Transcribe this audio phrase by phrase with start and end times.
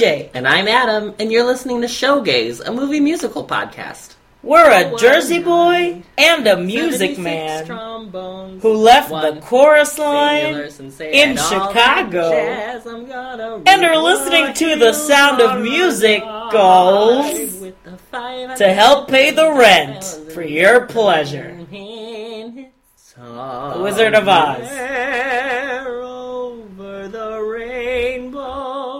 [0.00, 0.30] RJ.
[0.32, 4.14] And I'm Adam, and you're listening to Showgays, a movie musical podcast.
[4.42, 10.54] We're a Jersey boy and a music man who left one the chorus line
[11.00, 18.56] in Chicago jazz, and are listening to the Sound of Music goals with the five
[18.56, 21.58] to help pay the rent for your pleasure.
[23.18, 25.29] The Wizard of Oz.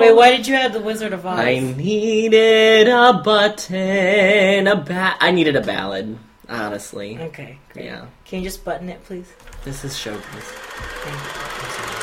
[0.00, 1.38] Wait, why did you have the Wizard of Oz?
[1.38, 6.18] I needed a button, a ba- I needed a ballad,
[6.48, 7.18] honestly.
[7.18, 7.84] Okay, great.
[7.84, 8.06] Yeah.
[8.24, 9.30] Can you just button it, please?
[9.64, 11.99] This is showbiz.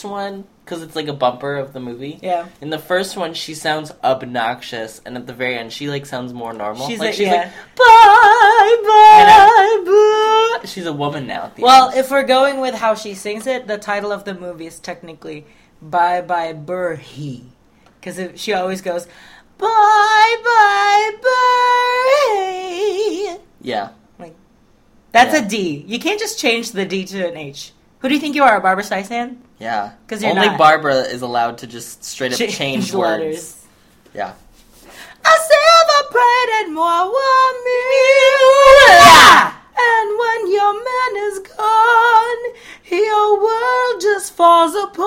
[0.00, 2.18] First one, because it's like a bumper of the movie?
[2.22, 2.46] Yeah.
[2.62, 6.32] In the first one, she sounds obnoxious, and at the very end, she like sounds
[6.32, 6.88] more normal.
[6.88, 7.34] She's like, like- she's yeah.
[7.34, 10.64] like, bye, bye, bye.
[10.66, 11.42] She's a woman now.
[11.44, 11.98] At the Well, end.
[11.98, 15.44] if we're going with how she sings it, the title of the movie is technically
[15.82, 17.42] "Bye Bye Burhi,"
[18.00, 19.06] because she always goes
[19.58, 21.12] "Bye Bye
[22.40, 24.34] Burhi." yeah, Like
[25.12, 25.44] That's Yeah.
[25.44, 25.84] a D.
[25.86, 27.72] You can't just change the D to an H.
[27.98, 29.36] Who do you think you are, Barbra Streisand?
[29.60, 29.90] Yeah.
[30.08, 30.58] 'Cause you're only not.
[30.58, 33.20] Barbra is allowed to just straight up Change change the words.
[33.20, 33.56] letters.
[34.14, 34.32] Yeah.
[35.24, 37.10] I celebrated more
[39.82, 42.42] And when your man is gone,
[42.90, 44.98] your world just falls apart.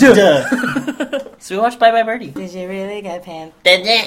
[1.38, 2.28] so we watched Bye Bye Birdie.
[2.30, 3.56] Did you really get pants?
[3.62, 4.00] Did you?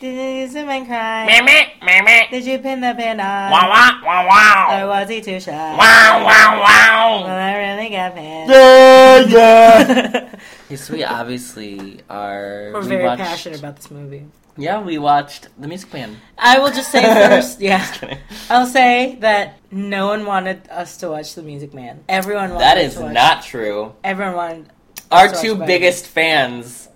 [0.00, 0.10] Did you
[0.42, 1.26] use him and cry?
[2.30, 3.50] Did you pin the pin on?
[3.50, 5.52] Wow wow wow wow Or was he too shy?
[5.52, 6.54] wow wow
[7.18, 7.36] Will wow.
[7.36, 8.52] I really get pants?
[10.66, 12.70] Okay, so we obviously are.
[12.74, 14.24] We're we very watched- passionate about this movie.
[14.56, 16.16] Yeah, we watched The Music Man.
[16.38, 17.78] I will just say first, yeah.
[17.92, 18.20] Just.
[18.50, 22.04] I'll say that no one wanted us to watch The Music Man.
[22.08, 23.94] Everyone wanted That is to watch, not true.
[24.04, 24.66] Everyone wanted.
[25.10, 26.88] Our to two watch biggest fans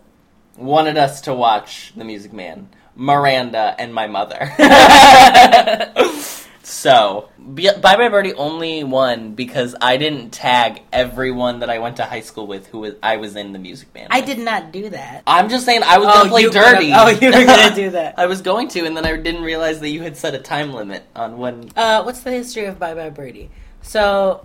[0.57, 4.53] wanted us to watch The Music Man Miranda and my mother.
[6.63, 12.05] so, Bye Bye Birdie only won because I didn't tag everyone that I went to
[12.05, 14.09] high school with who was, I was in The Music Man.
[14.11, 14.27] I with.
[14.27, 15.23] did not do that.
[15.27, 16.91] I'm just saying I was Oh, gonna play dirty.
[16.95, 18.19] oh, you were gonna do that.
[18.19, 20.73] I was going to, and then I didn't realize that you had set a time
[20.75, 21.71] limit on when.
[21.77, 23.51] Uh, what's the history of Bye Bye Birdie?
[23.81, 24.45] So,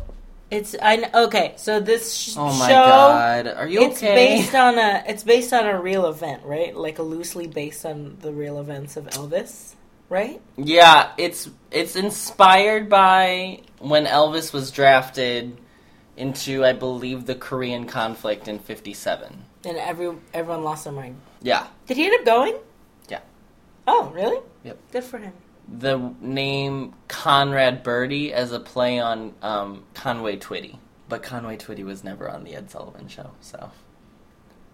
[0.53, 1.53] it's I okay.
[1.57, 2.73] So this sh- Oh my show.
[2.85, 4.15] god, are you It's okay?
[4.37, 6.75] based on a it's based on a real event, right?
[6.75, 9.75] Like a loosely based on the real events of Elvis,
[10.09, 10.39] right?
[10.57, 15.57] Yeah, it's it's inspired by when Elvis was drafted
[16.15, 19.45] into, I believe, the Korean conflict in '57.
[19.65, 21.19] And every everyone lost their mind.
[21.41, 22.55] Yeah, Did he end up going?
[23.09, 23.19] Yeah.
[23.87, 24.39] Oh, really?
[24.63, 24.77] Yep.
[24.91, 25.33] Good for him.
[25.67, 30.77] The name Conrad Birdie as a play on um, Conway Twitty,
[31.09, 33.71] but Conway Twitty was never on the Ed Sullivan Show, so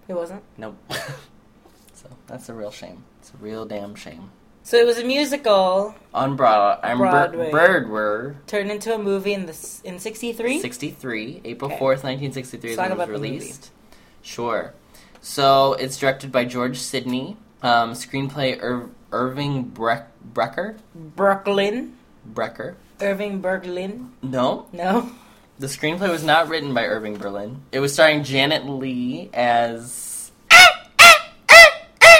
[0.07, 0.43] He wasn't.
[0.57, 0.77] nope.
[1.93, 3.03] so that's a real shame.
[3.19, 4.31] It's a real damn shame.
[4.63, 7.49] So it was a musical On Broad- I'm Broadway.
[7.49, 10.59] Bird were turned into a movie in the s- in '63.
[10.59, 11.79] 63, April Okay.
[11.79, 13.31] 4th, 1963 is Talk when it was about the movie.
[13.39, 13.71] released.
[14.21, 14.73] Sure.
[15.21, 17.37] So it's directed by George Sidney.
[17.63, 20.77] Um, screenplay Ir- Irving Bre- Brecher.
[20.95, 21.95] Brooklyn,
[22.33, 22.75] Brecher.
[23.01, 24.09] Irving Berglin.
[24.21, 25.09] No, No,
[25.57, 27.61] the screenplay was not written by Irving Berlin.
[27.71, 30.31] It was starring Janet Leigh as.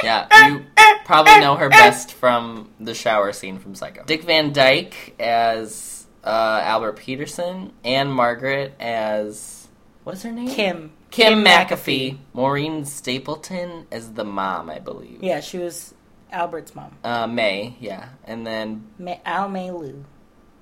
[0.01, 0.65] Yeah, you
[1.03, 4.03] probably know her best from the shower scene from Psycho.
[4.06, 9.68] Dick Van Dyke as uh, Albert Peterson, Ann-Margret as
[10.06, 10.47] what is her name?
[10.47, 10.92] Kim.
[11.12, 12.18] Kim, Kim McAfee.
[12.33, 15.21] Maureen Stapleton as the mom, I believe.
[15.21, 15.94] Yeah, she was
[16.31, 16.92] Albert's mom.
[17.04, 20.06] Uh, May, yeah, and then Ma- Al May Lou.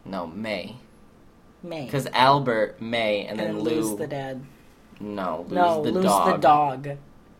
[0.05, 0.75] no May,
[1.63, 1.85] May.
[1.85, 3.81] because Albert May, and, and then then Lou.
[3.81, 4.43] Lou's the dad.
[4.99, 6.31] no, Lou's no, the Lou's dog.
[6.33, 6.87] the dog.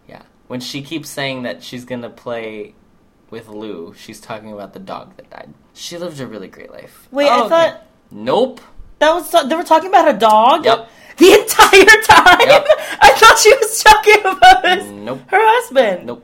[0.08, 2.74] Yeah, when she keeps saying that she's gonna play
[3.30, 5.54] with Lou, she's talking about the dog that died.
[5.74, 7.08] She lived a really great life.
[7.12, 8.62] Wait, I Oh, thought Nope.
[9.00, 10.66] that was they were talking about a dog.
[10.66, 10.90] Yep.
[11.18, 12.68] The entire time, Yep.
[13.02, 14.64] I thought she was talking about
[15.30, 16.06] her husband.
[16.06, 16.24] Nope.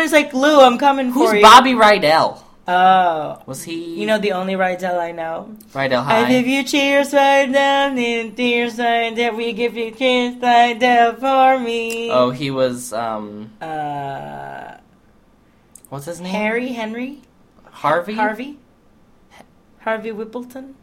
[0.00, 1.42] He's like, Lou, I'm coming Who's for you.
[1.42, 2.40] Who's Bobby Rydell?
[2.68, 3.42] Oh.
[3.46, 3.98] Was he?
[3.98, 5.56] You know the only Rydell I know.
[5.72, 9.36] Rydell I give you cheers right down, and tears right down.
[9.36, 12.10] We give you cheers right down for me.
[12.12, 12.92] Oh, he was.
[12.92, 14.76] Um, Uh,
[15.88, 16.32] what's his name?
[16.32, 17.22] Harry Henry
[17.64, 18.14] Harvey.
[18.14, 18.58] Harvey
[19.80, 20.74] Harvey Whippleton.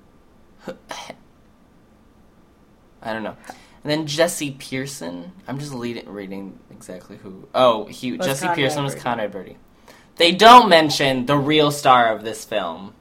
[3.01, 3.37] I don't know.
[3.83, 5.31] And then Jesse Pearson.
[5.47, 7.47] I'm just leading, reading exactly who.
[7.55, 9.03] Oh, he Was Jesse Conrad Pearson was Birdie.
[9.03, 9.57] Conrad Birdie.
[10.17, 12.93] They don't mention the real star of this film.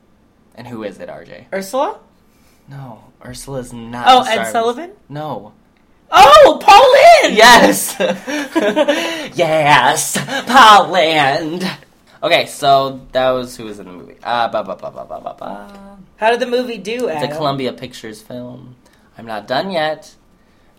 [0.54, 1.46] And who is it, RJ?
[1.52, 1.98] Ursula.
[2.68, 4.04] No, Ursula's not.
[4.08, 4.92] Oh, the star Ed Sullivan.
[5.08, 5.52] No.
[6.10, 7.36] Oh, Paul Lynde.
[7.36, 7.96] Yes.
[9.36, 10.16] yes,
[10.46, 11.68] Paul Lynde.
[12.22, 14.16] Okay, so that was who was in the movie.
[14.22, 15.98] Uh, ba, ba, ba, ba, ba, ba, ba.
[16.16, 17.08] How did the movie do?
[17.08, 18.76] It's a Columbia Pictures film.
[19.16, 20.14] I'm not done yet.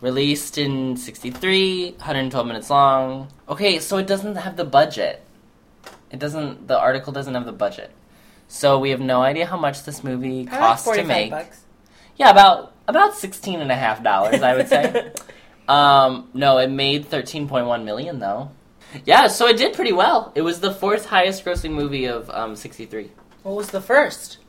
[0.02, 3.28] Released in 63, 112 minutes long.
[3.50, 5.24] Okay, so it doesn't have the budget.
[6.12, 7.92] It doesn't, the article doesn't have the budget.
[8.48, 11.32] So we have no idea how much this movie like cost to 45 make.
[11.32, 11.64] bucks.
[12.16, 15.12] Yeah, about about sixteen and a half dollars, I would say.
[15.70, 18.52] um, no, it made thirteen point one million though.
[19.06, 20.32] Yeah, so it did pretty well.
[20.36, 23.12] It was the fourth highest grossing movie of um, '63.
[23.44, 24.40] what was the first?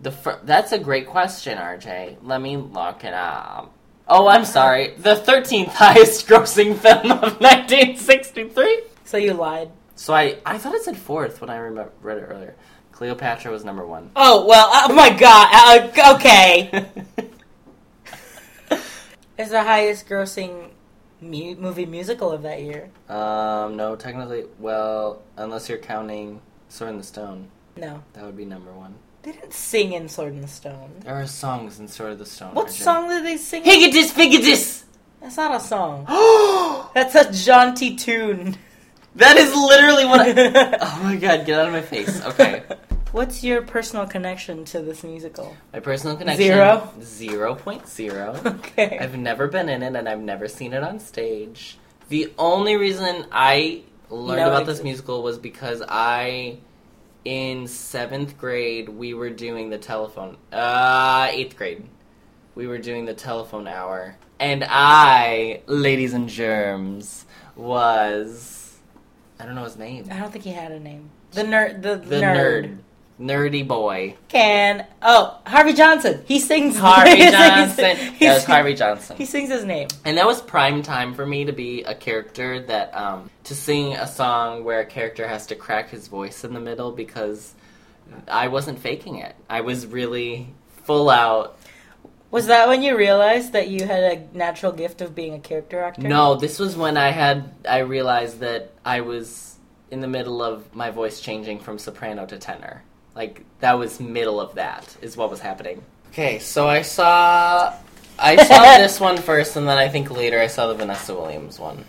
[0.00, 2.16] The fir- that's a great question, RJ.
[2.22, 3.72] Let me look it up.
[4.14, 4.92] Oh, I'm sorry.
[4.98, 8.82] The thirteenth highest grossing film of 1963.
[9.04, 9.70] So you lied.
[9.96, 12.54] So I I thought it said fourth when I remember, read it earlier.
[12.92, 14.10] Cleopatra was number one.
[14.14, 14.68] Oh well.
[14.70, 15.48] Oh my God.
[15.50, 16.86] Uh, okay.
[19.38, 20.72] it's the highest grossing
[21.22, 22.90] mu- movie musical of that year.
[23.08, 28.44] Um, no, technically, well, unless you're counting Sword in the Stone, No, that would be
[28.44, 28.94] number one.
[29.22, 30.90] They didn't sing in Sword in the Stone.
[31.00, 32.54] There are songs in Sword of the Stone.
[32.54, 33.62] What song did they sing?
[33.62, 34.84] Higitus Figitus!
[35.20, 36.04] That's not a song.
[36.04, 38.56] that oh That's a jaunty tune.
[39.14, 40.78] That is literally what I.
[40.80, 42.24] Oh my god, get out of my face.
[42.24, 42.62] Okay.
[43.12, 45.54] What's your personal connection to this musical?
[45.72, 46.44] My personal connection.
[46.46, 46.90] Zero?
[47.02, 48.40] Zero point zero.
[48.46, 48.98] Okay.
[48.98, 51.76] I've never been in it and I've never seen it on stage.
[52.08, 56.56] The only reason I learned No, about this musical was because I,
[57.24, 60.36] in seventh grade, we were doing the telephone.
[60.52, 61.84] Uh, eighth grade,
[62.54, 67.26] we were doing the telephone hour, and I, ladies and germs,
[67.56, 68.78] was
[69.38, 70.06] I don't know his name.
[70.10, 71.10] I don't think he had a name.
[71.32, 71.82] The nerd.
[71.82, 72.36] The, The nerd.
[72.64, 72.78] nerd.
[73.20, 74.16] Nerdy boy.
[74.28, 76.22] Can oh Harvey Johnson.
[76.26, 77.96] He sings Harvey Johnson.
[77.96, 79.16] he That was sings- Harvey Johnson.
[79.16, 79.88] He sings his name.
[80.04, 83.94] And that was prime time for me to be a character that um to sing
[83.94, 87.54] a song where a character has to crack his voice in the middle because
[88.28, 89.34] I wasn't faking it.
[89.48, 90.52] I was really
[90.84, 91.58] full out.
[92.30, 95.80] Was that when you realized that you had a natural gift of being a character
[95.80, 96.00] actor?
[96.08, 99.58] No, this was when I had I realized that I was
[99.90, 102.82] in the middle of my voice changing from soprano to tenor.
[103.14, 105.82] Like that was middle of that is what was happening.
[106.10, 107.74] Okay, so I saw
[108.18, 111.58] I saw this one first and then I think later I saw the Vanessa Williams
[111.58, 111.84] one.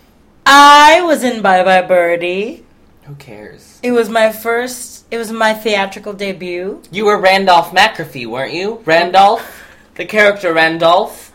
[0.46, 2.64] I was in Bye Bye Birdie.
[3.04, 3.80] Who cares?
[3.82, 5.04] It was my first.
[5.10, 6.82] It was my theatrical debut.
[6.90, 8.82] You were Randolph McAfee, weren't you?
[8.86, 9.62] Randolph?
[9.96, 11.32] The character Randolph?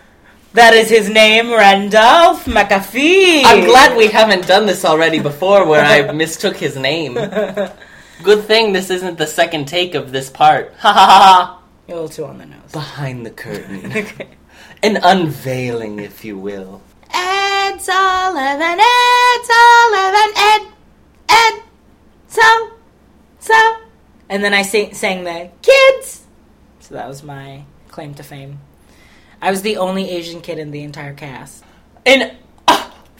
[0.54, 3.44] That is his name, Randolph McAfee.
[3.46, 7.14] I'm glad we haven't done this already before where I mistook his name.
[8.22, 10.74] Good thing this isn't the second take of this part.
[10.80, 11.64] Ha ha ha ha!
[11.88, 12.72] You're a little too on the nose.
[12.72, 13.92] Behind the curtain.
[13.96, 14.28] okay.
[14.84, 16.82] An unveiling, if you will.
[17.14, 20.68] Ed Sullivan, Ed Sullivan, Ed,
[21.30, 21.64] Ed,
[22.28, 22.72] so,
[23.40, 23.76] so.
[24.30, 26.26] And then I sing, sang the kids.
[26.80, 28.60] So that was my claim to fame.
[29.42, 31.64] I was the only Asian kid in the entire cast.
[32.06, 32.36] In uh,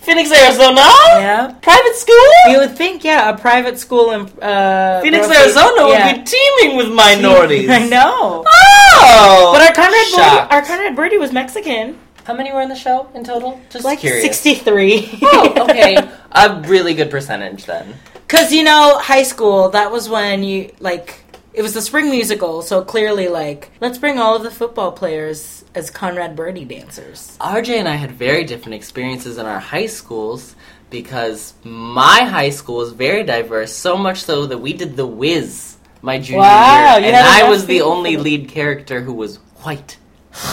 [0.02, 0.82] Phoenix, Arizona?
[1.18, 1.54] Yeah.
[1.62, 2.16] Private school?
[2.48, 6.12] You would think, yeah, a private school in uh, Phoenix, Northeast- Arizona yeah.
[6.14, 7.70] would be teeming with minorities.
[7.80, 8.44] I know.
[8.48, 9.52] Oh!
[9.54, 10.50] But our Conrad, Shocked.
[10.50, 11.98] Birdie, our Conrad Birdie was Mexican.
[12.24, 13.60] How many were in the show in total?
[13.70, 14.24] Just Like curious.
[14.24, 15.20] 63.
[15.24, 15.98] Oh, okay.
[16.32, 17.96] A really good percentage then.
[18.14, 22.62] Because, you know, high school, that was when you, like, it was the spring musical,
[22.62, 27.38] so clearly, like, let's bring all of the football players as Conrad Birdie dancers.
[27.42, 30.56] RJ and I had very different experiences in our high schools
[30.90, 35.78] because my high school was very diverse, so much so that we did the Wiz
[36.02, 37.08] my junior Wow, year.
[37.08, 39.98] And I was the only lead character who was white.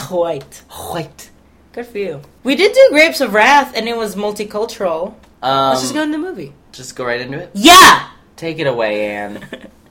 [0.08, 0.62] White.
[0.70, 1.30] White.
[1.72, 2.20] Good for you.
[2.42, 5.14] We did do Grapes of Wrath, and it was multicultural.
[5.42, 6.52] Um, Let's just go into the movie.
[6.72, 7.50] just go right into it.
[7.54, 8.08] Yeah!
[8.36, 9.46] Take it away, Anne.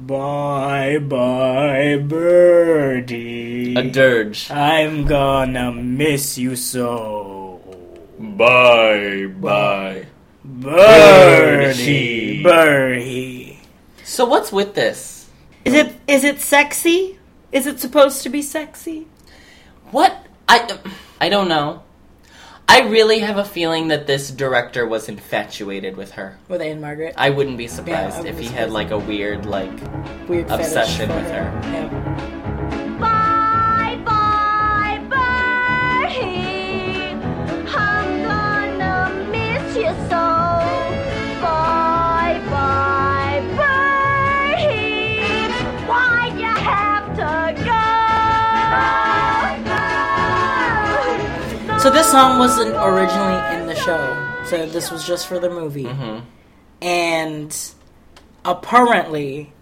[0.00, 3.76] Bye bye, birdie.
[3.76, 4.50] A dirge.
[4.50, 7.60] I'm gonna miss you so.
[8.18, 10.06] Bye, bye.
[10.44, 12.42] Birdie.
[12.42, 12.42] Birdie.
[12.42, 13.60] Birdie.
[14.02, 15.30] So what's with this?
[15.64, 17.18] Is it is it sexy?
[17.52, 19.06] Is it supposed to be sexy?
[19.92, 20.76] What I
[21.20, 21.82] I don't know.
[22.68, 26.36] I really have a feeling that this director was infatuated with her.
[26.48, 27.14] With Ann-Margret?
[27.16, 29.70] I wouldn't be Yeah, surprised wouldn't if be he had like a weird like
[30.28, 31.44] Weird obsession with her.
[31.72, 31.88] Yeah.
[32.98, 34.98] Bye bye,
[36.08, 37.12] Birdie.
[37.68, 40.33] I'm gonna miss you so.
[51.84, 54.42] So this song wasn't originally in the show.
[54.46, 55.84] So this was just for the movie.
[55.84, 56.20] hmm
[56.80, 57.54] And
[58.42, 59.52] apparently,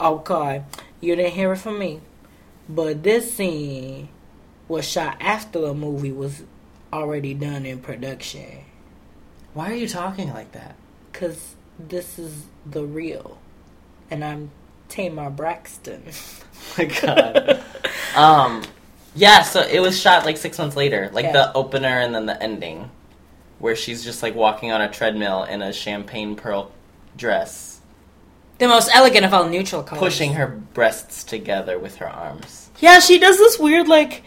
[0.00, 0.62] okay,
[1.00, 2.00] you didn't hear it from me,
[2.68, 4.08] but this scene
[4.68, 6.44] was shot after the movie was
[6.92, 8.64] already done in production.
[9.52, 10.76] Why are you talking like that?
[11.12, 13.36] Cause this is the real,
[14.12, 14.52] and I'm
[14.88, 16.04] Tamar Braxton.
[16.78, 17.64] my god.
[18.14, 18.62] um,
[19.18, 19.42] yeah.
[19.42, 21.32] So it was shot like six months later, like Yeah.
[21.32, 22.90] the opener and then the ending,
[23.58, 26.70] where she's just like walking on a treadmill in a champagne pearl
[27.16, 27.80] dress,
[28.58, 30.00] the most elegant of all neutral colors.
[30.00, 32.70] pushing her breasts together with her arms.
[32.80, 34.22] Yeah, she does this weird like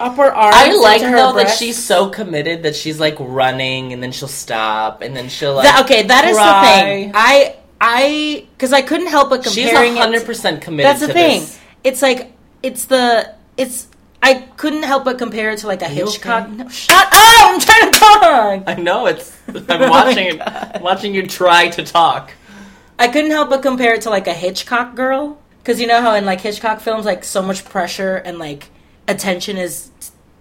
[0.00, 0.52] upper arm.
[0.54, 4.28] I like her though that she's so committed that she's like running and then she'll
[4.28, 5.64] stop and then she'll like.
[5.64, 6.62] That- okay, that is cry.
[6.62, 7.12] the thing.
[7.14, 9.52] I I because I couldn't help but compare.
[9.52, 10.86] She's comparing hundred percent committed.
[10.88, 11.40] That's the to thing.
[11.40, 11.58] This.
[11.84, 12.32] It's like
[12.62, 13.86] it's the it's.
[14.22, 16.44] I couldn't help but compare it to like a Hitchcock.
[16.46, 16.52] okay?
[16.56, 17.10] No, shut up!
[17.12, 18.62] I'm trying to talk.
[18.68, 19.36] I know it's.
[19.52, 20.28] Oh I'm watching.
[20.40, 20.80] Oh God.
[20.82, 22.30] watching you try to talk.
[22.98, 26.14] I couldn't help but compare it to like a Hitchcock girl because you know how
[26.14, 28.70] in like Hitchcock films, like so much pressure and like
[29.08, 29.90] attention is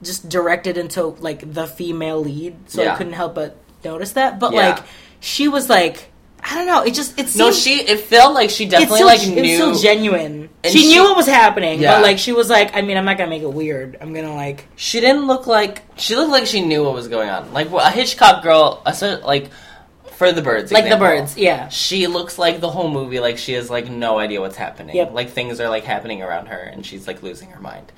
[0.03, 2.55] just directed into like the female lead.
[2.69, 2.93] So Yeah.
[2.93, 4.39] I couldn't help but notice that.
[4.39, 4.69] But Yeah.
[4.75, 4.83] like
[5.19, 6.10] she was like
[6.43, 6.81] I don't know.
[6.83, 7.81] It just it seemed No, she.
[7.81, 9.55] It felt like she definitely still, like it's knew.
[9.55, 10.49] still genuine.
[10.65, 11.95] She, she- knew what was happening, Yeah.
[11.95, 13.97] but like she was like, I mean, I'm not gonna make it weird.
[14.01, 17.29] I'm gonna like, She didn't look like she looked like she knew what was going
[17.29, 17.53] on.
[17.53, 19.49] Like a Hitchcock girl, a like
[20.13, 21.69] for the birds, like the birds, yeah.
[21.69, 24.95] She looks like the whole movie like she has like no idea what's happening.
[24.95, 25.13] Yep.
[25.13, 27.91] Like things are like happening around her and she's like losing her mind.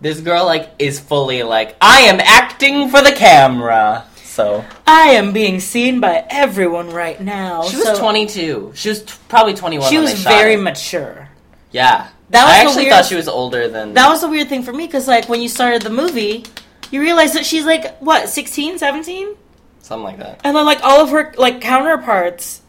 [0.00, 4.04] This girl like is fully like I am acting for the camera.
[4.32, 7.64] So I am being seen by everyone right now.
[7.64, 8.72] she was So 22.
[8.74, 9.90] She was t- probably 21.
[9.90, 10.62] She when was they very it.
[10.62, 11.28] mature.
[11.70, 12.08] Yeah.
[12.30, 14.62] That was I actually weird- thought she was older than That was the weird thing
[14.62, 16.44] for me because like when you started the movie,
[16.90, 19.36] you realize that she's like what 16, 17?
[19.82, 20.40] something like that.
[20.44, 22.62] and then like all of her like counterparts,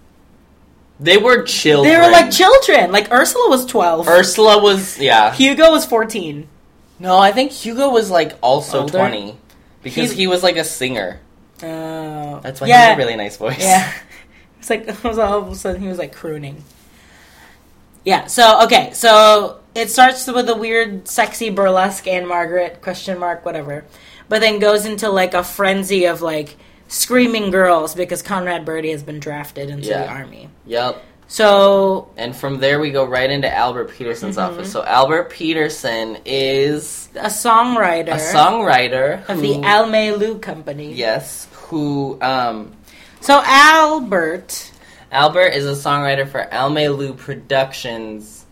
[1.00, 1.93] They were children.
[1.93, 2.91] they were like children.
[2.91, 5.34] Like Ursula was twelve, Ursula was yeah.
[5.34, 6.50] Hugo was fourteen.
[7.00, 8.98] No, I think Hugo was like also Older?
[8.98, 9.38] 20
[9.82, 11.20] because He's- he was like a singer.
[11.63, 12.82] Oh, That's why yeah.
[12.82, 13.60] he had a really nice voice.
[13.60, 13.91] Yeah.
[14.60, 16.63] It's like it was all of a sudden he was like crooning.
[18.05, 23.86] Yeah, so okay, so it starts with a weird sexy burlesque Ann-Margret question mark whatever.
[24.29, 26.55] But then goes into like a frenzy of like
[26.88, 30.50] screaming girls because Conrad Birdie has been drafted into the army.
[30.65, 31.01] Yep.
[31.27, 34.53] So And from there we go right into Albert Peterson's Mm-hmm.
[34.60, 34.72] office.
[34.72, 40.93] So Albert Peterson is a songwriter a songwriter of who, the Almaelou Company.
[40.93, 42.72] yes, who um
[43.22, 44.72] So Albert
[45.12, 48.46] Albert is a songwriter for Alme Lou Productions,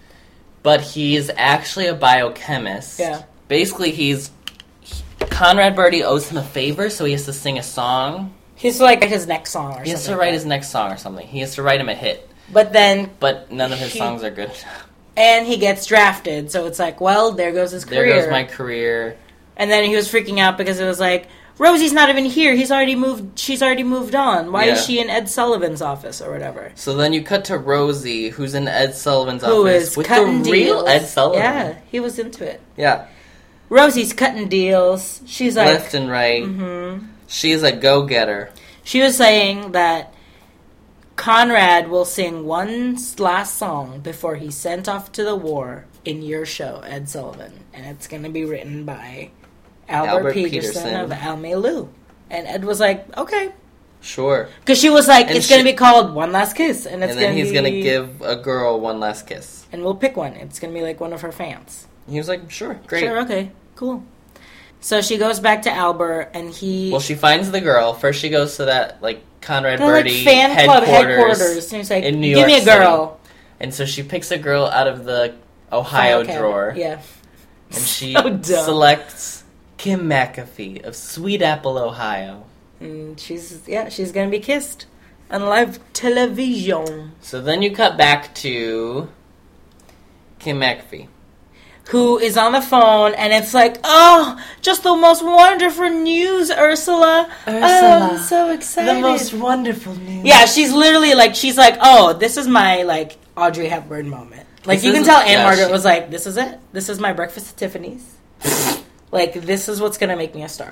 [0.63, 2.99] but he's actually a biochemist.
[2.99, 3.23] Yeah.
[3.47, 4.29] Basically, he's
[4.81, 8.33] he- Conrad Birdie owes him a favor, so he has to sing a song.
[8.55, 9.85] he's like his next song or something.
[9.85, 11.27] He has to write like his next song or something.
[11.27, 12.27] He has to write him a hit.
[12.53, 14.51] But then but none of his He- songs are good.
[15.17, 16.51] and he gets drafted.
[16.51, 18.05] So it's like, well, there goes his career.
[18.07, 19.17] There goes my career.
[19.57, 21.27] and then he was freaking out because it was like,
[21.57, 22.55] Rosie's not even here.
[22.55, 23.37] He's already moved.
[23.37, 24.51] She's already moved on.
[24.51, 24.73] Why Yeah.
[24.73, 26.71] is she in Ed Sullivan's office or whatever?
[26.75, 30.41] So then you cut to Rosie, who's in Ed Sullivan's Who office is with cutting
[30.43, 30.89] the real deals.
[30.89, 31.39] Ed Sullivan.
[31.41, 32.61] Yeah, he was into it.
[32.77, 33.05] yeah,
[33.69, 35.21] Rosie's cutting deals.
[35.25, 36.43] She's like, left and right.
[36.43, 37.07] mhm.
[37.27, 38.49] She's a go-getter.
[38.83, 40.13] she was saying that
[41.15, 46.45] Conrad will sing one last song before he's sent off to the war in your
[46.45, 49.29] show, Ed Sullivan, and it's going to be written by
[49.91, 50.95] Albert, Albert Peterson, Peterson.
[50.95, 51.89] of Almaelou.
[52.29, 53.51] And Ed was like, okay.
[54.01, 54.49] Sure.
[54.61, 56.85] Because she was like, And it's going to be called One Last Kiss.
[56.87, 59.65] And it's and then gonna he's be, gonna give a girl one last kiss.
[59.71, 60.33] And we'll pick one.
[60.33, 61.87] It's going to be like one of her fans.
[62.09, 64.03] He was like, "Sure, great." Sure, okay, cool.
[64.79, 66.89] So she goes back to Albert, and he.
[66.89, 67.93] Well, she finds the girl.
[67.93, 71.71] First, she goes to that like Conrad like Birdie fan club headquarters, headquarters.
[71.73, 73.19] And he's like, in New give York me a City." girl.
[73.59, 75.35] and so she picks a girl out of the
[75.71, 76.39] Ohio File cabinet.
[76.39, 77.01] drawer, Yeah.
[77.69, 79.43] and she So selects
[79.81, 82.43] Kim McAfee of Sweet Apple, Ohio.
[82.79, 84.85] And she's yeah, she's gonna be kissed.
[85.31, 87.13] on live television.
[87.19, 89.09] So then you cut back to
[90.37, 91.07] Kim McAfee.
[91.89, 97.27] Who is on the phone and it's like, oh, just the most wonderful news, Ursula.
[97.47, 98.97] Oh, I'm so excited.
[98.97, 100.23] The most wonderful news.
[100.23, 104.45] Yeah, she's literally like, she's like, oh, this is my like Audrey Hepburn moment.
[104.63, 106.59] Like This you can tell Ann yeah, Margret she- was like, this is it.
[106.71, 108.17] This is my breakfast at Tiffany's.
[109.11, 110.71] Like this is what's gonna make me a star,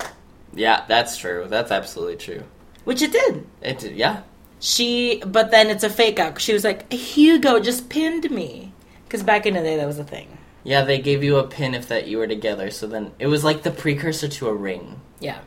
[0.54, 1.46] Yeah, that's true.
[1.48, 2.42] That's absolutely true.
[2.84, 3.46] which it did.
[3.62, 4.22] It did, yeah.
[4.62, 6.40] She, but then it's a fake out.
[6.40, 8.72] She was like, Hugo just pinned me.
[9.04, 10.36] Because back in the day, that was a thing.
[10.64, 12.70] Yeah, they gave you a pin if that you were together.
[12.70, 15.00] So then it was like the precursor to a ring.
[15.18, 15.38] Yeah.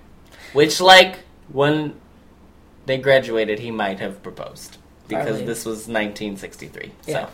[0.53, 1.19] Which, like,
[1.49, 1.93] when
[2.87, 5.45] they graduated, he might have proposed because Probably.
[5.45, 6.91] this was 1963.
[7.05, 7.25] Yeah.
[7.27, 7.29] So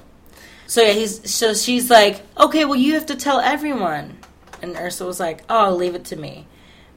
[0.67, 4.18] So yeah, he's so she's like, okay, well you have to tell everyone,
[4.61, 6.47] and Ursula was like, oh, leave it to me,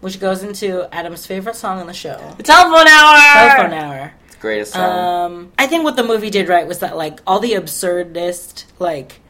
[0.00, 3.16] which goes into Adam's favorite song on the show, the telephone hour.
[3.16, 4.14] Telephone Hour.
[4.40, 5.32] Greatest song.
[5.32, 9.20] Um, I think what the movie did right was that like all the absurdist like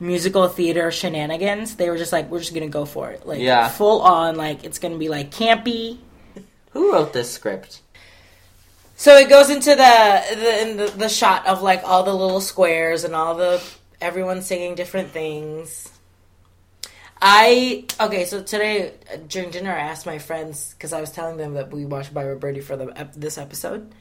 [0.00, 3.68] musical theater shenanigans, they were just like, we're just gonna go for it, like Yeah.
[3.68, 5.98] full on, like it's gonna be like campy.
[6.72, 7.82] Who wrote this script?
[8.96, 12.40] So it goes into the the, in the the shot of like all the little
[12.40, 13.62] squares and all the
[14.00, 15.88] everyone singing different things.
[17.20, 18.92] I okay, so today
[19.28, 22.24] during dinner, I asked my friends because I was telling them that we watched Bye
[22.24, 23.92] Bye Birdie for the this episode,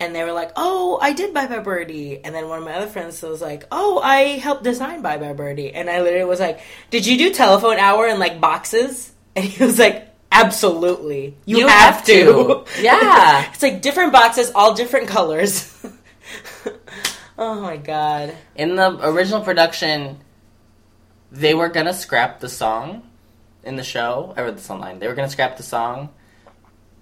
[0.00, 2.72] and they were like, "Oh, I did Bye Bye Birdie," and then one of my
[2.74, 6.40] other friends was like, "Oh, I helped design Bye Bye Birdie," and I literally was
[6.40, 6.60] like,
[6.90, 11.66] "Did you do telephone hour in like boxes?" And he was like, "Absolutely, you, You
[11.68, 12.64] have, have to." to.
[12.82, 13.50] Yeah.
[13.52, 15.74] it's like different boxes, all different colors.
[17.38, 18.34] oh my god.
[18.56, 20.18] In the original production,
[21.32, 23.02] they were gonna scrap the song
[23.64, 24.34] in the show.
[24.36, 24.98] I read this online.
[24.98, 26.10] They were gonna scrap the song,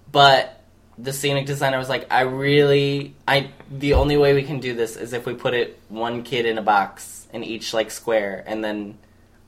[0.09, 0.63] but
[0.97, 4.95] the scenic designer was like, "I really, I the only way we can do this
[4.95, 8.63] is if we put it one kid in a box in each like square, and
[8.63, 8.97] then,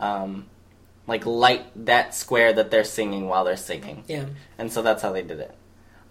[0.01, 0.47] um,
[1.07, 4.25] like light that square that they're singing while they're singing." Yeah.
[4.57, 5.55] And so that's how they did it.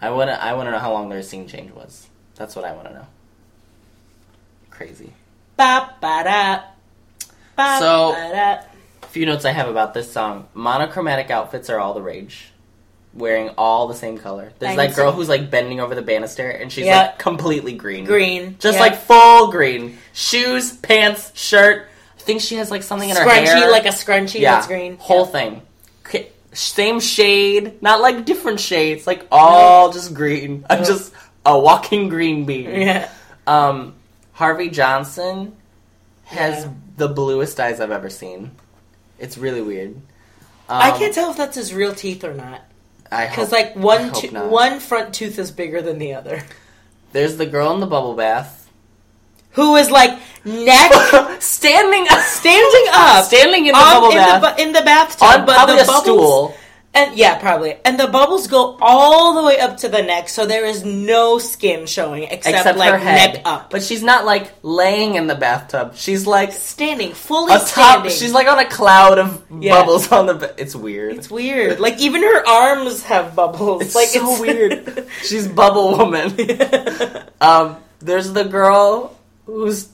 [0.01, 2.09] I wanna, I wanna know how long their scene change was.
[2.37, 3.07] That's what I wanna know.
[4.71, 5.13] Crazy.
[5.57, 6.72] Ba ba da.
[7.57, 8.59] So- da.
[9.11, 10.49] few notes I have about this song.
[10.55, 12.49] Monochromatic outfits are all the rage.
[13.15, 14.53] Wearing all the same color.
[14.59, 14.97] There's Thanks.
[14.97, 16.99] that girl who's like bending over the banister and she's Yeah.
[17.03, 18.07] like completely green.
[18.07, 18.57] Green.
[18.59, 18.81] Just Yeah.
[18.81, 19.99] like full green.
[20.15, 21.89] Shoes, pants, shirt.
[22.19, 23.71] I think she has like something in her scrunchy, hair.
[23.71, 24.97] like a scrunchie yeah, that's green.
[24.97, 25.61] Whole thing.
[26.09, 30.65] K- Same shade, not like different shades, like all just green.
[30.71, 31.13] I'm just
[31.45, 32.71] a walking green bean.
[32.81, 33.09] Yeah.
[33.47, 33.95] Um,
[34.33, 35.55] Harvey Johnson
[36.25, 36.71] has Yeah.
[36.97, 38.53] The bluest eyes I've ever seen.
[39.19, 39.97] It's really weird.
[40.69, 42.63] I Um, can't tell if that's his real teeth or not.
[43.11, 46.45] I Because like one to- one front tooth is bigger than the other.
[47.13, 48.69] There's the girl in the bubble bath,
[49.53, 50.91] Who is like neck
[51.41, 54.81] standing up, standing up, standing in the on- bubble in bath, the, bu- in the
[54.83, 56.55] bathtub, on but probably the a bubbles, stool.
[56.95, 57.77] And yeah, probably.
[57.87, 61.39] And the bubbles go all the way up to the neck, so there is no
[61.39, 63.71] skin showing except, Except like her head, neck up.
[63.71, 65.95] but she's not like laying in the bathtub.
[65.97, 67.67] She's like standing, fully a top.
[67.69, 68.11] standing.
[68.13, 69.73] She's like on a cloud of Yeah.
[69.81, 70.35] bubbles on the.
[70.35, 71.17] Ba- it's weird.
[71.17, 71.81] It's weird.
[71.81, 73.81] Like even her arms have bubbles.
[73.83, 75.09] It's like so it's weird.
[75.23, 76.37] She's bubble woman.
[77.41, 79.89] um, there's the girl who's.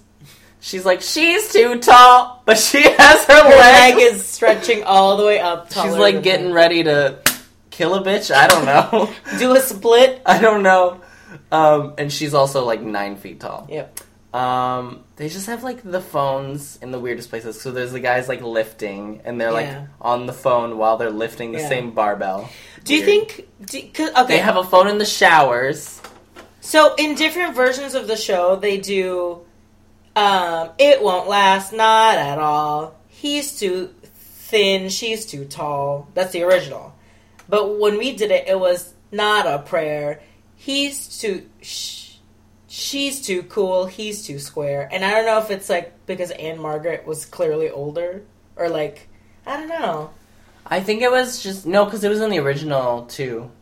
[0.61, 3.95] She's like she's too tall, but she has her, her leg.
[3.95, 5.73] leg is stretching all the way up.
[5.73, 6.55] She's like getting her.
[6.55, 7.21] ready to
[7.71, 8.35] kill a bitch.
[8.35, 9.11] I don't know.
[9.39, 10.21] do a split.
[10.27, 11.01] I don't know.
[11.53, 13.67] Um, and she's also like nine feet tall.
[13.71, 14.01] Yep.
[14.35, 17.61] Um, they just have like the phones in the weirdest places.
[17.61, 19.87] So there's the guys like lifting, and they're like Yeah.
[20.01, 21.69] on the phone while they're lifting the Yeah.
[21.69, 22.49] same barbell.
[22.85, 23.29] Do you Weird.
[23.31, 23.49] think?
[23.67, 24.37] Do, 'cause- okay.
[24.37, 26.01] They have a phone in the showers.
[26.61, 29.41] So in different versions of the show, they do.
[30.19, 32.99] Um, it won't last, not at all.
[33.07, 36.09] He's too thin, she's too tall.
[36.15, 36.93] That's the original.
[37.49, 40.21] But when we did it, it was not a prayer.
[40.57, 41.49] He's too.
[41.63, 42.17] Sh-
[42.67, 43.87] she's too cool.
[43.87, 44.89] He's too square.
[44.91, 48.25] And I don't know if it's like because Ann-Margret was clearly older,
[48.57, 49.09] or like
[49.47, 50.11] I don't know.
[50.67, 53.53] I think it was just no, because it was in the original too.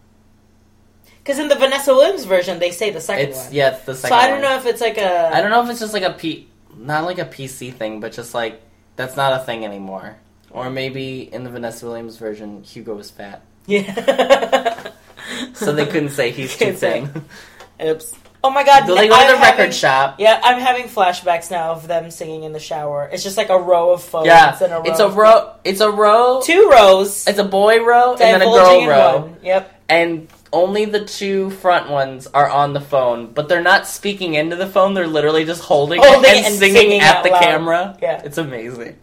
[1.27, 3.53] Because in the Vanessa Williams version, they say the second It's one.
[3.53, 4.15] yeah, it's the so.
[4.15, 4.43] I don't one.
[4.43, 5.35] know if it's like a.
[5.35, 8.13] I don't know if it's just like a P, not like a PC thing, but
[8.13, 8.63] just like
[8.95, 10.17] that's not a thing anymore.
[10.53, 14.91] Or maybe in the Vanessa Williams version, Hugo was fat, Yeah.
[15.55, 17.11] so they couldn't say he's too thin.
[17.85, 18.15] Oops.
[18.45, 18.83] Oh my god.
[18.87, 20.21] They go to the record having- shop.
[20.21, 23.09] Yeah, I'm having flashbacks now of them singing in the shower.
[23.13, 24.83] It's just like a row of phones Yeah, and a row.
[24.85, 25.53] it's a row.
[25.65, 26.41] It's a row.
[26.45, 27.27] Two rows.
[27.27, 29.37] It's a boy row and then a girl row, one.
[29.43, 29.83] Yep.
[29.89, 34.57] and only the two front ones are on the phone, but they're not speaking into
[34.57, 34.95] the phone.
[34.95, 37.43] They're literally just holding, Holding it and, and singing, singing at the loud.
[37.43, 37.99] camera.
[38.03, 38.23] Yeah.
[38.25, 38.97] It's amazing.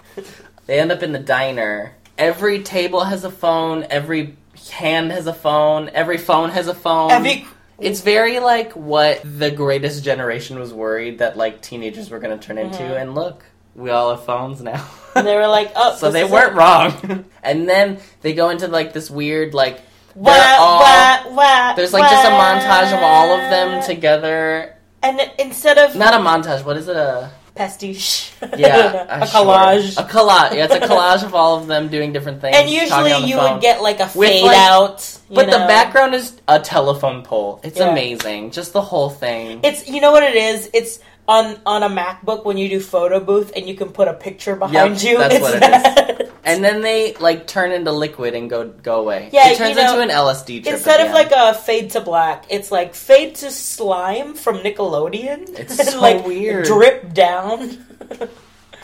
[0.66, 1.94] they end up in the diner.
[2.18, 3.86] Every table has a phone.
[3.90, 4.36] Every
[4.72, 5.90] hand has a phone.
[5.94, 7.12] Every phone has a phone.
[7.12, 7.46] Every
[7.80, 12.46] It's very like what the greatest generation was worried that like teenagers were going to
[12.46, 13.02] turn into, Mhm.
[13.02, 13.44] and look,
[13.76, 14.86] we all have phones now.
[15.16, 16.58] and they were like, oh, so they weren't it.
[16.58, 17.26] wrong.
[17.44, 19.82] and then they go into like this weird like
[20.16, 24.76] Wah, they're all- wah, wah, there's like just a montage of all of them together.
[25.02, 26.64] And instead of Not a montage.
[26.64, 26.96] What is it?
[26.96, 29.42] A pastiche, yeah, a sure.
[29.46, 29.98] collage.
[30.00, 30.54] A collage.
[30.56, 32.56] Yeah, it's a collage of all of them doing different things.
[32.56, 33.54] and usually you phone.
[33.54, 35.20] would get like a fade like- out.
[35.30, 37.60] But the background is a telephone pole.
[37.64, 37.90] It's Yeah.
[37.92, 38.52] amazing.
[38.52, 39.60] Just the whole thing.
[39.64, 40.70] It's you know what it is.
[40.74, 44.14] It's on on a MacBook when you do photo booth and you can put a
[44.14, 45.18] picture behind you.
[45.18, 46.32] that's what it that.
[46.44, 49.30] and then they like turn into liquid and go go away.
[49.32, 50.74] Yeah, it turns you know, into an LSD trip.
[50.74, 55.58] Instead of like a fade to black, it's like fade to slime from Nickelodeon.
[55.58, 56.66] It's And, so like weird.
[56.66, 57.86] Drip down.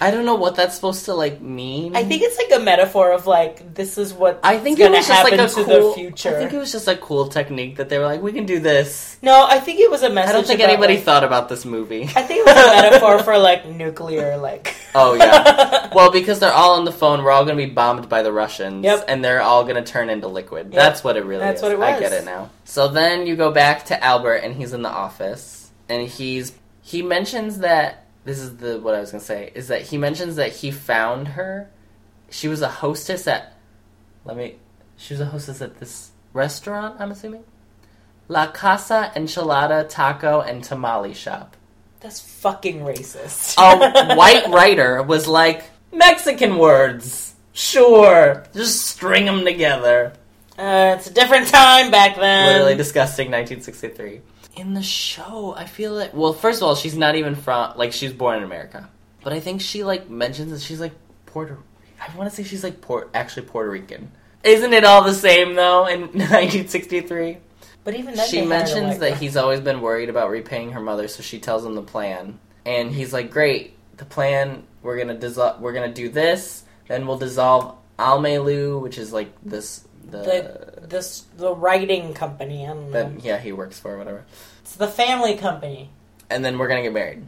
[0.02, 1.96] I don't know what that's supposed to like mean.
[1.96, 5.06] I think it's like a metaphor of like this is what I think it was
[5.08, 5.94] just like a cool.
[5.94, 6.30] future.
[6.30, 8.60] I think it was just a cool technique that they were like, we can do
[8.60, 9.18] this.
[9.22, 10.30] no, I think it was a message.
[10.30, 12.04] I don't think about, anybody like- thought about this movie.
[12.04, 14.76] I think it was a metaphor for like nuclear, like.
[14.96, 15.90] Oh, yeah.
[15.94, 18.32] Well, because they're all on the phone, we're all going to be bombed by the
[18.32, 19.06] Russians, Yep.
[19.08, 20.68] and they're all going to turn into liquid.
[20.68, 20.76] Yep.
[20.76, 21.64] That's what it really That's is.
[21.64, 21.88] what it was.
[21.96, 22.50] I get it now.
[22.66, 27.02] So then you go back to Albert, and he's in the office, and he's he
[27.04, 30.36] mentions that this is the what I was going to say is that he mentions
[30.36, 31.70] that he found her.
[32.30, 33.54] She was a hostess at.
[34.26, 34.56] Let me.
[34.98, 37.00] She was a hostess at this restaurant.
[37.00, 37.44] I'm assuming.
[38.28, 41.58] La Casa Enchilada Taco and Tamale Shop.
[42.00, 43.58] That's fucking racist.
[43.58, 47.36] a white writer was like Mexican words.
[47.54, 50.14] Sure, just string them together.
[50.58, 52.54] Uh, it's a different time back then.
[52.54, 53.32] Literally disgusting.
[53.32, 54.22] 1963.
[54.56, 57.94] In the show, I feel like well, first of all, she's not even from like
[57.94, 58.90] she's born in America,
[59.24, 60.94] but I think she like mentions that she's like
[61.26, 61.58] Puerto.
[62.02, 64.12] I want to say she's like Port actually Puerto Rican.
[64.44, 65.86] Isn't it all the same though?
[65.88, 67.38] In 1963,
[67.84, 70.72] But even then, she they had her, mentions that he's always been worried about repaying
[70.72, 74.64] her mother, so she tells him the plan, and he's like, "Great, the plan.
[74.82, 75.62] We're gonna dissolve.
[75.62, 76.64] We're gonna do this.
[76.88, 82.66] Then we'll dissolve Almaelou, which is like this the, the this the writing company.
[82.66, 82.92] I don't know.
[82.92, 84.26] that yeah he works for whatever.
[84.62, 85.90] It's the family company.
[86.30, 87.26] And then we're gonna get married.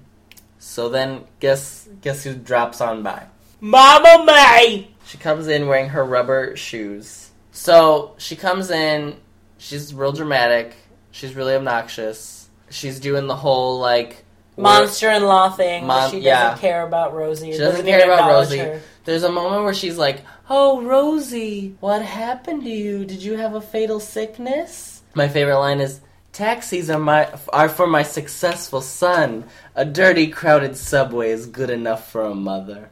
[0.59, 3.25] So then guess guess who drops on by?
[3.59, 4.89] Mama May.
[5.05, 7.31] She comes in wearing her rubber shoes.
[7.51, 9.17] So she comes in.
[9.57, 10.75] She's real dramatic.
[11.11, 12.49] She's really obnoxious.
[12.69, 14.23] She's doing the whole like
[14.57, 15.83] Monster-in-law thing.
[15.83, 16.57] She doesn't yeah.
[16.57, 17.51] care about Rosie.
[17.51, 18.57] She or doesn't care about Rosie.
[18.59, 18.81] her.
[19.05, 20.21] There's a moment where she's like,
[20.53, 23.05] "Oh, Rosie, what happened to you?
[23.05, 26.01] Did you have a fatal sickness?" My favorite line is,
[26.33, 29.45] "Taxis are my are for my successful son.
[29.75, 32.89] A dirty, crowded subway is good enough for a mother."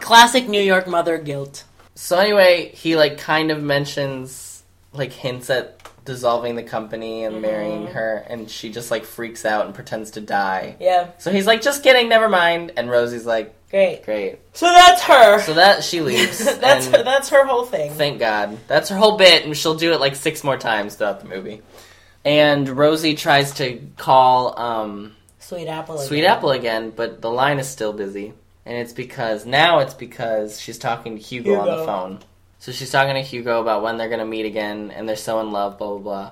[0.00, 1.64] Classic New York mother guilt.
[1.94, 4.62] So anyway, he like kind of mentions
[4.94, 7.92] like hints at dissolving the company and marrying Mhm.
[7.92, 10.76] her, and she just like freaks out and pretends to die.
[10.80, 14.04] Yeah, So he's like, "Just kidding, never mind." And Rosie's like, great.
[14.04, 15.40] "Great." So that's her.
[15.40, 16.38] So that she leaves.
[16.60, 17.90] that's her, that's her whole thing.
[17.92, 18.58] Thank God.
[18.68, 21.60] That's her whole bit, and she'll do it like six more times throughout the movie.
[22.24, 25.98] And Rosie tries to call um, Sweet apple.
[25.98, 26.30] Sweet again.
[26.30, 28.32] Apple again, but the line is still busy.
[28.64, 32.20] And it's because now it's because she's talking to Hugo, on the phone.
[32.60, 35.50] So she's talking to Hugo about when they're gonna meet again, and they're so in
[35.50, 36.30] love, blah blah blah.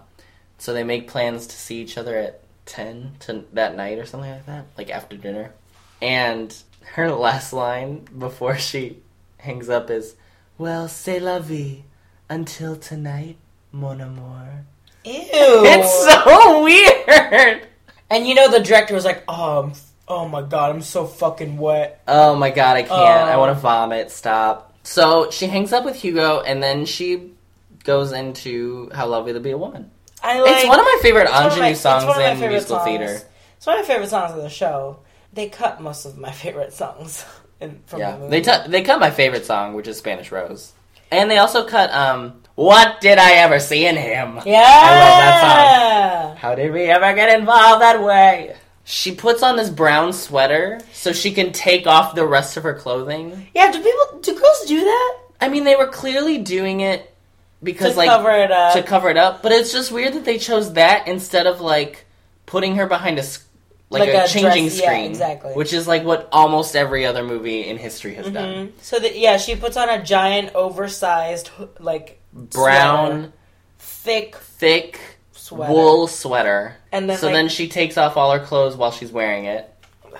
[0.59, 4.31] So they make plans to see each other at ten to that night or something
[4.31, 5.53] like that, like after dinner.
[6.01, 6.55] And
[6.95, 8.99] her last line before she
[9.39, 10.15] hangs up is,
[10.59, 11.85] "Well, c'est la vie
[12.29, 13.37] until tonight,
[13.73, 14.65] mon amour."
[15.05, 15.13] Ew.
[15.15, 17.67] It's so weird.
[18.11, 19.73] and you know the director was like, "Oh,
[20.09, 22.93] oh my god, I'm so fucking wet." Oh my god, I can't.
[23.29, 23.39] I Oh.
[23.41, 24.11] want to vomit.
[24.11, 24.75] Stop.
[24.83, 27.33] So she hangs up with Hugo, and then she
[27.85, 29.91] goes into "How Lovely to Be a Woman."
[30.23, 30.57] I like.
[30.57, 32.85] it's one of my favorite ingenue songs one of my in musical songs.
[32.85, 33.23] theater.
[33.57, 34.99] It's one of my favorite songs of the show.
[35.33, 37.25] They cut most of my favorite songs
[37.61, 38.31] in, from the Yeah, movie.
[38.31, 40.73] they t- they cut my favorite song, which is Spanish Rose,
[41.11, 45.19] and they also cut um, "What Did I Ever See in Him." yeah, I love
[45.19, 45.41] that
[46.31, 46.37] song.
[46.37, 48.57] How did we ever get involved that way?
[48.85, 52.75] She puts on this brown sweater so she can take off the rest of her
[52.75, 53.47] clothing.
[53.55, 57.15] Yeah, do people do girls do that I mean, they were clearly doing it
[57.63, 58.73] because to like cover it up?
[58.75, 59.43] to cover it up.
[59.43, 62.07] But it's just weird that they chose that instead of like
[62.47, 63.23] putting her behind a
[63.91, 65.53] like, Like a, a changing dress- yeah, screen, exactly.
[65.55, 68.69] Which is like what almost every other movie in history has done.
[68.69, 68.73] Mhm.
[68.83, 71.51] So that yeah, she puts on a giant, oversized,
[71.81, 73.33] like Brown, sweater.
[73.81, 75.01] thick thick,
[75.33, 75.73] sweater.
[75.73, 76.77] wool sweater.
[76.93, 79.69] And then, so like- then she takes off all her clothes while she's wearing it.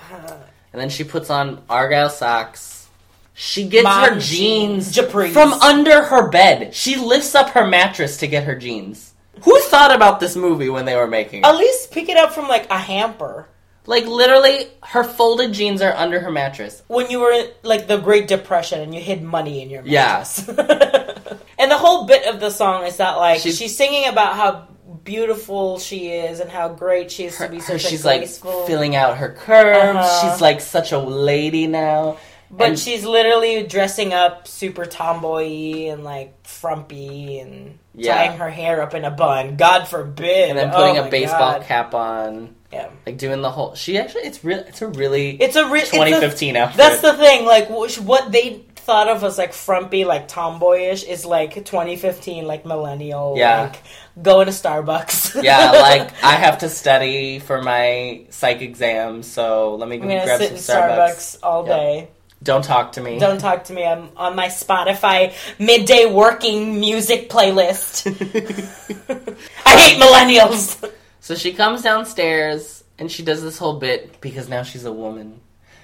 [0.73, 2.87] And then she puts on argyle socks.
[3.33, 5.33] She gets Mom her jeans Japris.
[5.33, 6.73] from under her bed.
[6.73, 9.13] She lifts up her mattress to get her jeans.
[9.43, 11.45] Who thought about this movie when they were making it?
[11.45, 13.49] At least pick it up from like a hamper.
[13.87, 16.83] Like literally, her folded jeans are under her mattress.
[16.87, 20.17] When you were in like the Great Depression and you hid money in your Yeah.
[20.19, 20.47] mattress.
[21.59, 24.67] and the whole bit of the song is that like She's- she's, singing about how
[25.03, 28.07] beautiful she is and how great she is Her, to be her- such she's a
[28.07, 28.27] like
[28.67, 29.97] filling out her curves.
[29.97, 30.31] Uh-huh.
[30.31, 32.17] She's like such a lady now.
[32.51, 38.15] But and- she's literally dressing up super tomboy and like frumpy and Yeah.
[38.15, 39.55] tying her hair up in a bun.
[39.55, 40.49] God forbid.
[40.49, 41.63] And then putting Oh a baseball God.
[41.63, 42.87] cap on, Yeah.
[43.05, 43.75] like doing the whole.
[43.75, 44.59] She actually, it's real.
[44.59, 46.77] It's a really It's a real 2015 outfit.
[46.77, 47.45] That's the thing.
[47.45, 53.35] Like what they thought of as like frumpy, like tomboyish, is like 2015, like millennial.
[53.37, 53.61] Yeah.
[53.63, 53.75] Like
[54.21, 55.41] going to Starbucks.
[55.43, 60.59] yeah, like I have to study for my psych exam, so let me grab sit
[60.59, 60.97] some in Starbucks.
[60.97, 61.77] Starbucks all Yep.
[61.77, 62.07] day.
[62.43, 63.19] Don't talk to me.
[63.19, 63.85] Don't talk to me.
[63.85, 68.07] I'm on my Spotify midday working music playlist.
[69.65, 70.91] I hate millennials.
[71.19, 75.39] So she comes downstairs and she does this whole bit because now she's a woman.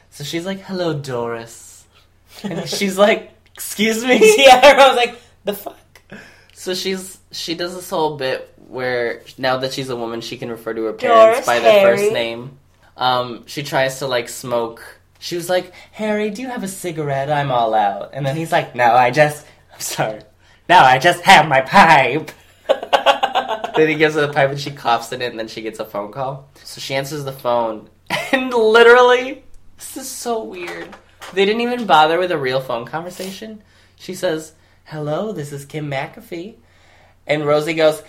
[0.09, 1.85] So she's like, "Hello, Doris,"
[2.43, 5.77] and she's like, "Excuse me." yeah, I was like, the fuck.
[6.53, 10.49] So she's she does this whole bit where now that she's a woman, she can
[10.49, 11.97] refer to her parents Doris, by their Harry.
[11.97, 12.57] first name.
[12.97, 14.96] Um, she tries to like smoke.
[15.19, 17.29] She was like, "Harry, do you have a cigarette?
[17.29, 20.21] I'm all out." And then he's like, "No, I just I'm sorry.
[20.69, 22.31] No, I just have my pipe."
[23.75, 25.79] then he gives her the pipe and she coughs in it, and then she gets
[25.79, 26.49] a phone call.
[26.63, 27.89] So she answers the phone,
[28.31, 29.43] and literally,
[29.77, 30.95] this is so weird.
[31.33, 33.63] They didn't even bother with a real phone conversation.
[33.95, 34.53] She says,
[34.85, 36.55] "Hello, this is Kim McAfee,"
[37.25, 38.01] and Rosie goes.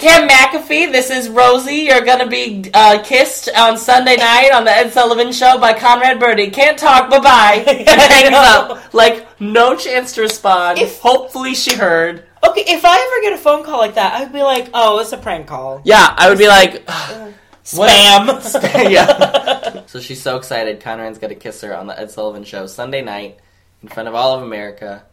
[0.00, 1.74] Kim McAfee, this is Rosie.
[1.74, 6.18] You're gonna be uh, kissed on Sunday night on the Ed Sullivan Show by Conrad
[6.18, 6.48] Birdie.
[6.48, 7.10] Can't talk.
[7.10, 7.84] Bye bye.
[7.86, 8.94] Hangs up.
[8.94, 10.78] Like no chance to respond.
[10.78, 12.24] If- Hopefully she heard.
[12.42, 15.12] Okay, if I ever get a phone call like that, I'd be like, oh, it's
[15.12, 15.82] a prank call.
[15.84, 16.86] Yeah, I would be like,
[17.64, 18.40] Spam.
[18.90, 19.84] yeah.
[19.84, 20.80] so she's so excited.
[20.80, 23.38] Conrad's gonna kiss her on the Ed Sullivan Show Sunday night
[23.82, 25.04] in front of all of America.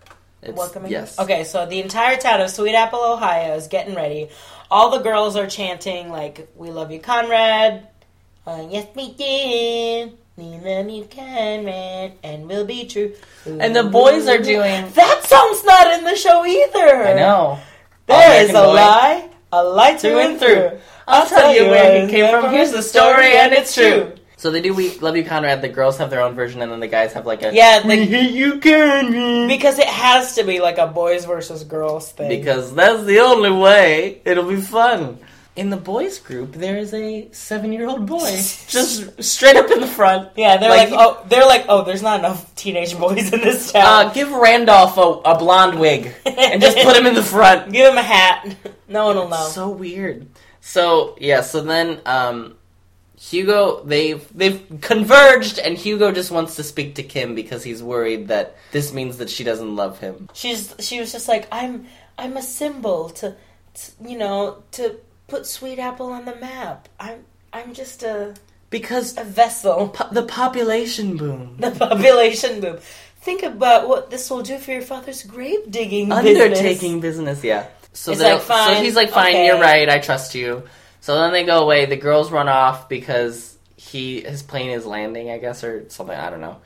[0.41, 0.91] It's, Welcoming.
[0.91, 1.19] Yes.
[1.19, 4.29] Okay, so the entire town of Sweet Apple, Ohio is getting ready.
[4.69, 7.87] All the girls are chanting like, "We love you, Conrad."
[8.45, 10.17] Uh, yes, we did.
[10.37, 13.13] We love you, Conrad, and we'll be true.
[13.45, 14.89] And the boys are doing.
[14.93, 17.05] That song's not in the show either.
[17.07, 17.59] I know.
[18.05, 18.73] There is a Boy.
[18.73, 20.69] lie, a lie Through through and through.
[20.69, 20.79] through.
[21.07, 22.51] I'll tell you where he came from.
[22.51, 24.13] Here's the story, and it's true.
[24.37, 26.79] So they do "We Love You, Conrad." The girls have their own version, and then
[26.79, 30.59] the guys have like a Yeah, "We hate you, Conrad." Because it has to be
[30.59, 32.29] like a boys versus girls thing.
[32.29, 35.17] Because that's the only way it'll be fun.
[35.55, 38.19] In the boys group, there is a seven-year-old boy
[38.67, 40.29] just straight up in the front.
[40.35, 43.71] yeah, they're Like- like, oh, they're like, oh, there's not enough teenage boys in this
[43.71, 44.05] town.
[44.05, 47.71] Uh, give Randolph a, a blonde wig and just put him in the front.
[47.73, 48.55] Give him a hat.
[48.87, 49.47] No one will know.
[49.47, 50.27] So weird.
[50.61, 52.55] So yeah, so then um,
[53.19, 58.27] Hugo they've they've converged, and Hugo just wants to speak to Kim because he's worried
[58.27, 60.29] that this means that she doesn't love him.
[60.33, 63.35] She's she was just like, I'm I'm a symbol to,
[63.73, 66.89] to you know to put Sweet Apple on the map.
[66.99, 68.35] I'm I'm just a
[68.69, 69.89] Because a vessel.
[69.89, 72.77] po- the population boom, The population boom.
[73.21, 77.67] Think about what this will do for your father's grave digging undertaking business, yeah.
[77.93, 79.47] So like, so he's like, fine, okay.
[79.47, 80.63] you're right, I trust you.
[81.01, 81.85] So then they go away.
[81.85, 86.15] The girls run off because he his plane is landing, I guess, or something.
[86.15, 86.57] I don't know.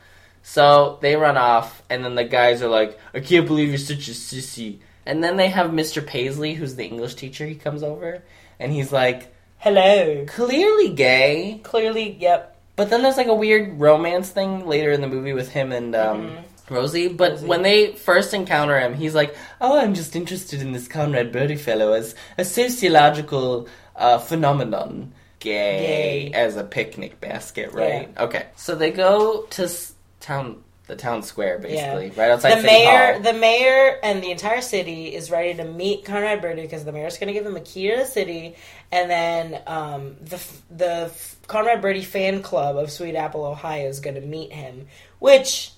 [0.43, 4.07] So they run off, and then the guys are like, "I can't believe you're such
[4.07, 6.05] a sissy." And then they have Mr.
[6.05, 7.45] Paisley, who's the English teacher.
[7.45, 8.23] He comes over,
[8.59, 10.25] and he's like, Hello.
[10.27, 11.59] clearly gay.
[11.63, 12.57] Clearly, yep.
[12.75, 15.95] But then there's like a weird romance thing later in the movie with him and
[15.95, 17.09] um, Rosie.
[17.09, 21.31] But when they first encounter him, he's like, "Oh, I'm just interested in this Conrad
[21.31, 26.37] Birdie fellow as a sociological uh, phenomenon." Gay, Gay.
[26.37, 28.09] as a picnic basket, right?
[28.15, 32.67] Okay, so they go to s- town, the town square, basically, right outside the City
[32.67, 33.21] mayor, Hall.
[33.23, 37.17] the mayor, and the entire city is ready to meet Conrad Birdie because the mayor's
[37.17, 38.55] going to give him a key to the city,
[38.91, 41.11] and then um, the the
[41.47, 44.85] Conrad Birdie fan club of Sweet Apple, Ohio, is going to meet him,
[45.17, 45.71] which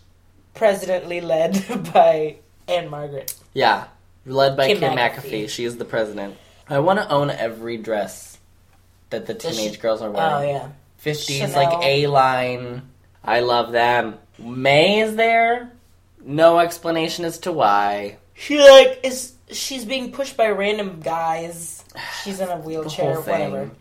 [0.55, 1.53] presidently led
[1.93, 2.35] by
[2.67, 3.33] Ann-Margret.
[3.53, 3.85] yeah,
[4.25, 5.15] led by Kim Kim, McAfee.
[5.45, 5.49] McAfee.
[5.49, 6.35] She is the president.
[6.73, 8.37] I want to own every dress
[9.09, 10.33] that the teenage girls are wearing.
[10.33, 10.69] Oh yeah,
[11.03, 12.81] 50s like A line.
[13.23, 14.17] I love them.
[14.37, 15.71] May is there.
[16.25, 18.17] No explanation as to why.
[18.33, 21.83] she like is she's being pushed by random guys.
[22.23, 23.71] She's in a wheelchair, whatever.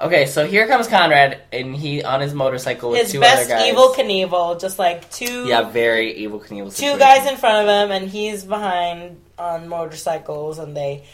[0.00, 3.60] Okay, so here comes Conrad, and he on his motorcycle with His two best other
[3.60, 3.74] guys.
[3.74, 6.74] Evel Knievel, just like two yeah, very Evel Knievel.
[6.74, 11.04] two guys in front of him, and he's behind on motorcycles, and they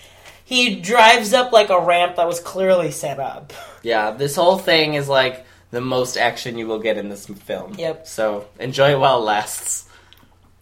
[0.46, 3.52] he drives up like a ramp that was clearly set up.
[3.82, 7.74] Yeah, this whole thing is like the most action you will get in this film.
[7.74, 8.06] Yep.
[8.06, 9.88] So enjoy it while it lasts.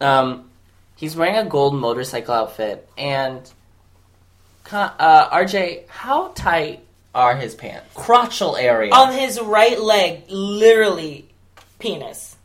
[0.00, 0.50] Um,
[0.96, 3.48] he's wearing a gold motorcycle outfit, and
[4.72, 7.94] uh, RJ, how tight are his pants?
[7.94, 8.90] Crotchal area.
[8.92, 11.28] On his right leg, literally
[11.78, 12.36] penis.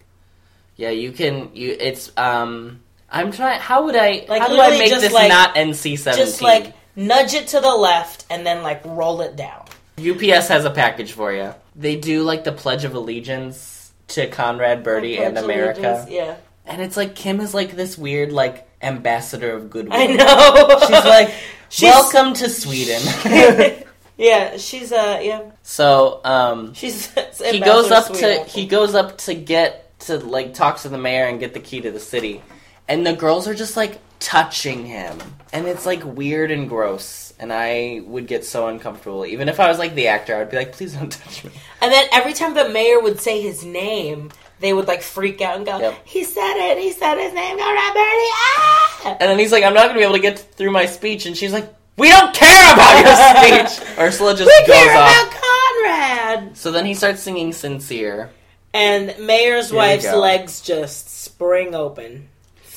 [0.76, 1.56] yeah, you can.
[1.56, 2.82] You it's um.
[3.10, 3.62] I'm trying.
[3.62, 4.26] How would I?
[4.28, 6.26] Like, how do I make this like- not NC seventeen?
[6.26, 9.66] Just like nudge it to the left and then like roll it down.
[9.98, 11.54] UPS has a package for you.
[11.76, 16.06] They do like the Pledge of Allegiance to Conrad Birdie and America.
[16.10, 16.38] Yeah.
[16.66, 20.00] And it's like Kim is like this weird like ambassador of goodwill.
[20.00, 20.80] I know.
[20.82, 21.34] She's like,
[21.70, 23.02] She's- welcome to Sweden.
[24.18, 25.52] yeah, she's uh yeah.
[25.64, 27.12] so um, She's
[27.44, 31.26] he goes up to he goes up to get to like talk to the mayor
[31.26, 32.42] and get the key to the city,
[32.88, 35.18] and the girls are just like touching him,
[35.54, 37.34] and it's like weird and gross.
[37.42, 39.26] And I would get so uncomfortable.
[39.26, 41.52] Even if I was like the actor, I'd be like, please don't touch me.
[41.82, 44.30] And then every time the mayor would say his name,
[44.60, 45.96] they would like freak out and go, Yep.
[46.06, 46.78] "He said it!
[46.78, 47.56] He said his name!
[47.56, 49.18] Go Birdie!" Ah!
[49.22, 51.26] And then he's like, I'm not gonna be able to get through my speech.
[51.26, 53.16] And she's like, We don't care about your
[53.70, 53.88] speech.
[53.98, 55.10] Ursula just We goes care off.
[55.32, 56.58] about Conrad.
[56.58, 58.32] So then he starts singing Sincere.
[58.74, 62.28] And mayor's Here wife's legs just spring open,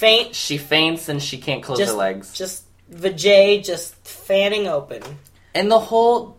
[0.02, 2.32] faint, She faints and she can't close just her legs.
[2.32, 5.02] just vajay just fanning open.
[5.54, 6.36] And the whole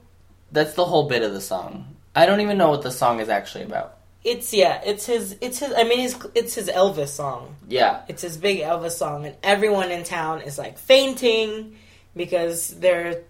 [0.52, 1.96] that's the whole bit of the song.
[2.16, 3.98] I don't even know what the song is actually about.
[4.24, 5.74] It's yeah, it's his, it's his.
[5.76, 7.56] I mean, his, it's his Elvis song.
[7.68, 8.04] Yeah.
[8.08, 11.76] It's his big Elvis song, and everyone in town is like fainting
[12.16, 13.24] because they're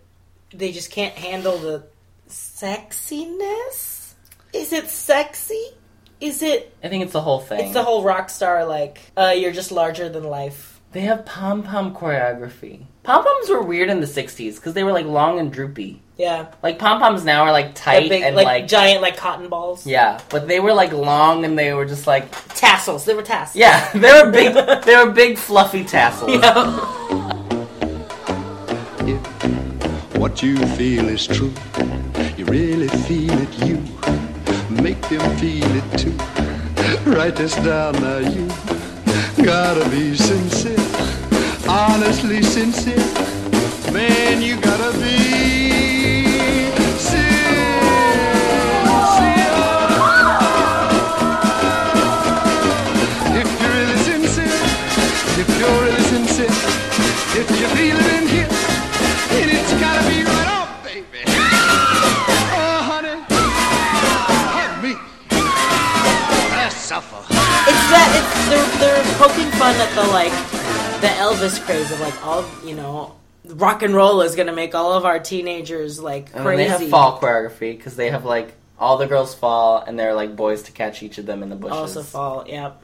[0.54, 1.84] they just can't handle the
[2.30, 4.13] sexiness.
[4.54, 5.63] Is it sexy?
[6.21, 6.76] Is it?
[6.84, 7.60] I think it's the whole thing.
[7.65, 10.80] It's the whole rock star like uh, you're just larger than life.
[10.93, 12.86] they have pom pom choreography.
[13.04, 15.99] Pom poms were weird in the '60s because they were like long and droopy.
[16.15, 19.49] Yeah, Like pom poms now are like tight big, and like, like, giant like cotton
[19.49, 19.86] balls.
[19.88, 23.04] yeah, but they were like long and they were just like Tassels.
[23.04, 23.56] They were tassels.
[23.60, 24.54] yeah, they were big.
[24.86, 26.32] they were big fluffy tassels.
[26.32, 26.80] Yeah.
[29.06, 31.52] If what you feel is true,
[32.38, 33.78] you really feel it, you
[34.84, 36.12] make them feel it too.
[37.10, 38.46] Write this down now, you
[39.41, 40.76] gotta be sincere,
[41.69, 42.98] honestly sincere.
[43.93, 46.67] Man, you gotta be
[46.98, 47.32] sincere.
[53.39, 54.60] If you're really sincere,
[55.41, 56.58] if you're really sincere,
[57.39, 58.22] if you feel it
[68.53, 70.31] they're they're poking fun at the like
[71.01, 74.93] the Elvis craze of like all you know rock and roll is gonna make all
[74.93, 76.49] of our teenagers like crazy.
[76.49, 80.13] And they have fall choreography because they have like all the girls fall and they're
[80.13, 81.77] like boys to catch each of them in the bushes.
[81.77, 82.45] also fall.
[82.47, 82.81] Yep.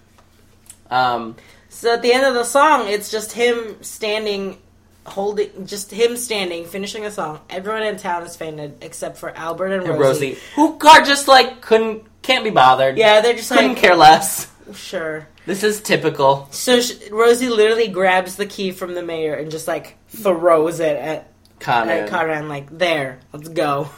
[0.90, 1.36] Um,
[1.70, 4.58] So at the end of the song, it's just him standing,
[5.06, 7.42] holding, just him standing, finishing the song.
[7.50, 10.30] Everyone in town is fainted except for Albert and and Rosie.
[10.32, 12.98] Rosie, who are just like couldn't can't be bothered.
[12.98, 14.48] Yeah, they're just couldn't like care less.
[14.74, 15.28] Sure.
[15.46, 16.48] This is typical.
[16.52, 20.96] So sh- Rosie literally grabs the key from the mayor and just like throws it
[20.98, 22.10] at Conrad.
[22.14, 23.90] at like there, let's go.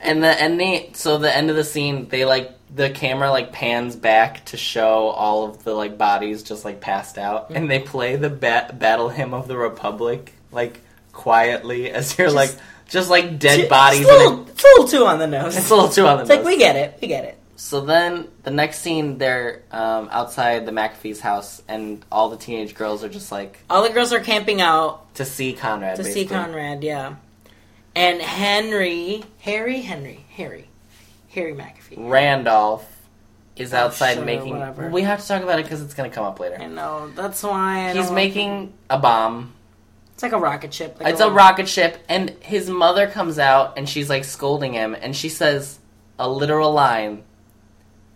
[0.00, 3.52] And the and the so the end of the scene, they like the camera like
[3.52, 7.80] pans back to show all of the like bodies just like passed out, and they
[7.80, 10.80] play the ba- battle hymn of the Republic like
[11.12, 12.54] quietly as you're like
[12.88, 14.00] just like dead bodies.
[14.02, 15.56] It's a, little, a- it's a little too on the nose.
[15.56, 17.37] it's a little too on the It's like we get it, we get it.
[17.60, 22.76] So then the next scene, they're um, outside the MacAfee's house, and all the teenage
[22.76, 25.96] girls are just like All the girls are camping out to see Conrad.
[25.96, 26.22] to basically.
[26.22, 27.16] see Conrad, yeah.
[27.96, 30.68] And Henry, Harry, Henry, Harry,
[31.30, 31.96] Harry MacAfee.
[31.98, 32.88] Randolph
[33.56, 34.50] is outside sure, making.
[34.50, 34.88] whatever.
[34.90, 36.58] We have to talk about it because it's going to come up later.
[36.60, 39.52] I know that's why I He's making a bomb.
[40.14, 40.98] It's like a rocket ship.
[41.00, 44.94] Like It's a rocket ship, and his mother comes out and she's like scolding him,
[44.94, 45.80] and she says
[46.20, 47.24] a literal line: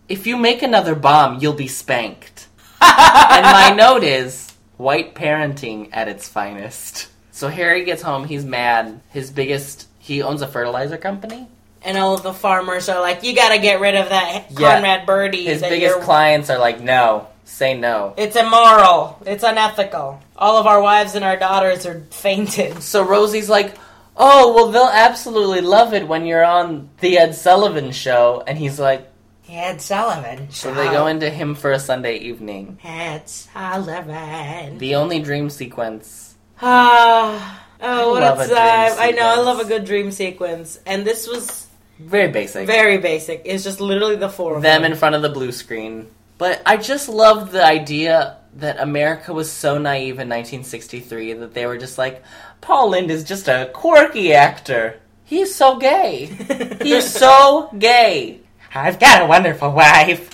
[0.09, 2.47] "If you make another bomb, you'll be spanked."
[2.81, 7.07] and my note is white parenting at its finest.
[7.31, 8.99] So Harry gets home, he's mad.
[9.09, 11.47] His biggest he owns a fertilizer company.
[11.85, 14.75] and all of the farmers are like, "You got to get rid of that Yeah.
[14.75, 18.13] Conrad Birdie." His biggest you're-" clients are like, "No, say no.
[18.15, 19.17] It's immoral.
[19.25, 20.19] It's unethical.
[20.37, 22.81] All of our wives and our daughters are fainted.
[22.83, 23.73] So Rosie's like,
[24.15, 28.79] "Oh, well, they'll absolutely love it when you're on the Ed Sullivan show." And he's
[28.79, 29.09] like,
[29.53, 30.49] Ed Sullivan.
[30.51, 32.79] so they go into him for a Sunday evening.
[32.83, 34.77] Ed Sullivan.
[34.79, 36.35] The only dream sequence.
[36.61, 37.63] Ah.
[37.81, 38.95] oh, what a time.
[38.99, 40.79] I know, I love a good dream sequence.
[40.85, 41.67] And this was
[41.99, 42.65] Very basic.
[42.67, 43.41] very basic.
[43.45, 44.91] It's just literally the four of them them.
[44.91, 46.07] in front of the blue screen.
[46.37, 51.65] But I just love the idea that America was so naive in 1963 that they
[51.65, 52.23] were just like,
[52.61, 54.99] Paul Lynde is just a quirky actor.
[55.25, 56.25] He's so gay.
[56.81, 58.41] He's so gay.
[58.75, 60.29] I've got a wonderful wife.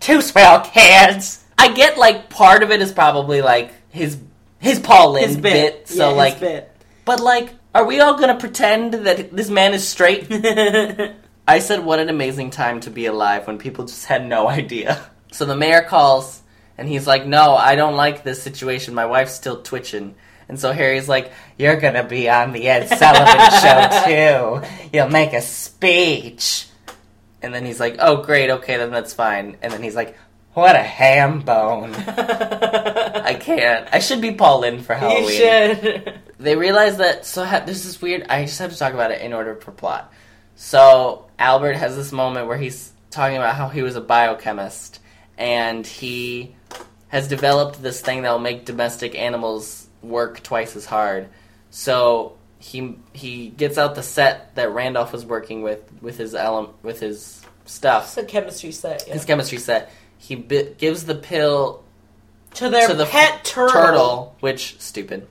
[0.00, 1.44] Two swell kids.
[1.58, 4.18] I get like part of it is probably like his
[4.58, 5.88] his Paul Lynde his bit.
[5.88, 6.76] So Yeah, his like bit.
[7.04, 10.26] but like are we all gonna pretend that this man is straight?
[11.48, 15.00] I said, what an amazing time to be alive when people just had no idea.
[15.30, 16.42] So the mayor calls
[16.78, 18.94] and he's like, no, I don't like this situation.
[18.94, 20.14] My wife's still twitching.
[20.48, 24.88] And so Harry's like, you're gonna be on the Ed Sullivan show too.
[24.92, 26.66] You'll make a speech.
[27.42, 29.56] And then he's like, oh great, okay, then that's fine.
[29.62, 30.16] And then he's like,
[30.54, 31.94] what a ham bone.
[31.94, 33.88] I can't.
[33.92, 36.20] I should be Paul Lynde for Halloween you should.
[36.38, 39.20] they realize that so ha- this is weird i just have to talk about it
[39.22, 40.12] in order for plot
[40.54, 45.00] so albert has this moment where he's talking about how he was a biochemist
[45.38, 46.54] and he
[47.08, 51.28] has developed this thing that will make domestic animals work twice as hard
[51.70, 52.35] so
[52.66, 56.98] he he gets out the set that randolph was working with with his ele- with
[57.00, 59.04] his stuff It's a chemistry set.
[59.06, 59.14] Yeah.
[59.14, 61.84] his chemistry set he bi- gives the pill
[62.54, 64.34] to their to the pet turtle.
[64.40, 65.26] which stupid.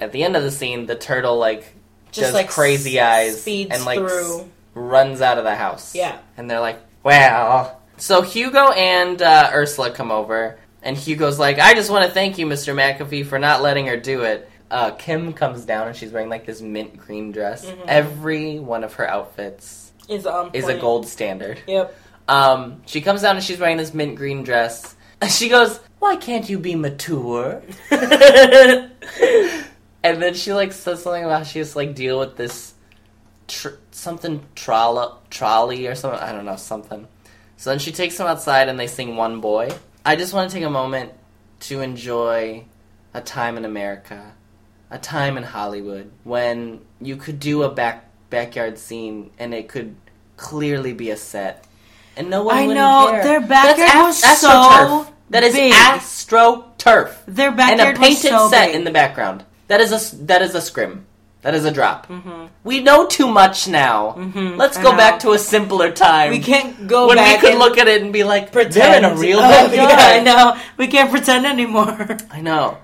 [0.00, 1.74] At the end of the scene, the turtle like
[2.12, 5.94] Just like crazy s- eyes and like s- runs out of the house.
[5.94, 6.16] Yeah.
[6.36, 11.74] and they're like, "Well." So Hugo and uh, Ursula come over, and Hugo's like, "I
[11.74, 12.72] just want to thank you, Mr.
[12.74, 16.44] MacAfee, for not letting her do it." Uh, Kim comes down and she's wearing like
[16.46, 17.64] this mint green dress.
[17.64, 17.84] Mm-hmm.
[17.88, 21.60] Every one of her outfits Is is a gold standard.
[21.66, 21.94] Yep.
[22.28, 24.94] Um, she comes down and she's wearing this mint green dress.
[25.28, 28.92] She goes, "Why can't you be mature?" and
[30.02, 32.74] then she like says something about she has to like deal with this
[33.48, 36.20] tr- something trolla trolley or something.
[36.20, 37.08] I don't know something.
[37.56, 39.70] So then she takes them outside and they sing "One Boy."
[40.04, 41.12] I just want to take a moment
[41.60, 42.64] to enjoy
[43.14, 44.34] a time in America,
[44.90, 49.96] a time in Hollywood when you could do a back backyard scene and it could
[50.36, 51.64] clearly be a set.
[52.16, 53.22] And no one I know, care.
[53.24, 55.06] their backyard That's was so.
[55.30, 55.72] That is big.
[55.74, 58.76] astroturf Their backyard and a painted so set big.
[58.76, 59.44] in the background.
[59.68, 61.04] That is a that is a scrim.
[61.42, 62.08] That is a drop.
[62.08, 62.46] Mm-hmm.
[62.64, 64.16] We know too much now.
[64.56, 64.96] Let's I go know.
[64.96, 66.30] back to a simpler time.
[66.32, 67.16] We can't go back.
[67.16, 68.74] when we could look at it and be like, pretend.
[68.74, 70.58] they're in a real Oh, yeah, I know.
[70.76, 72.16] We can't pretend anymore.
[72.30, 72.78] I know.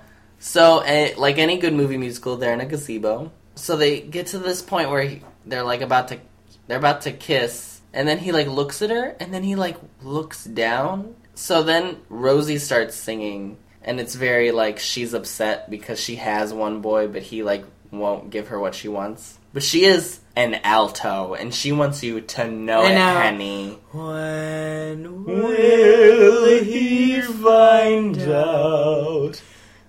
[0.45, 3.33] So, eh, like any good movie musical, they're in a gazebo.
[3.55, 6.19] So they get to this point where he, they're like about to,
[6.67, 9.79] they're about to kiss, and then he like looks at her, and then he like
[10.03, 11.15] looks down.
[11.35, 16.83] So then Rosie starts singing, and it's very like she's upset because she has one
[16.83, 19.39] boy, but he like won't give her what she wants.
[19.55, 23.15] But she is an alto, and she wants you to know I it, know.
[23.15, 23.79] honey.
[23.93, 29.41] When Will he find out?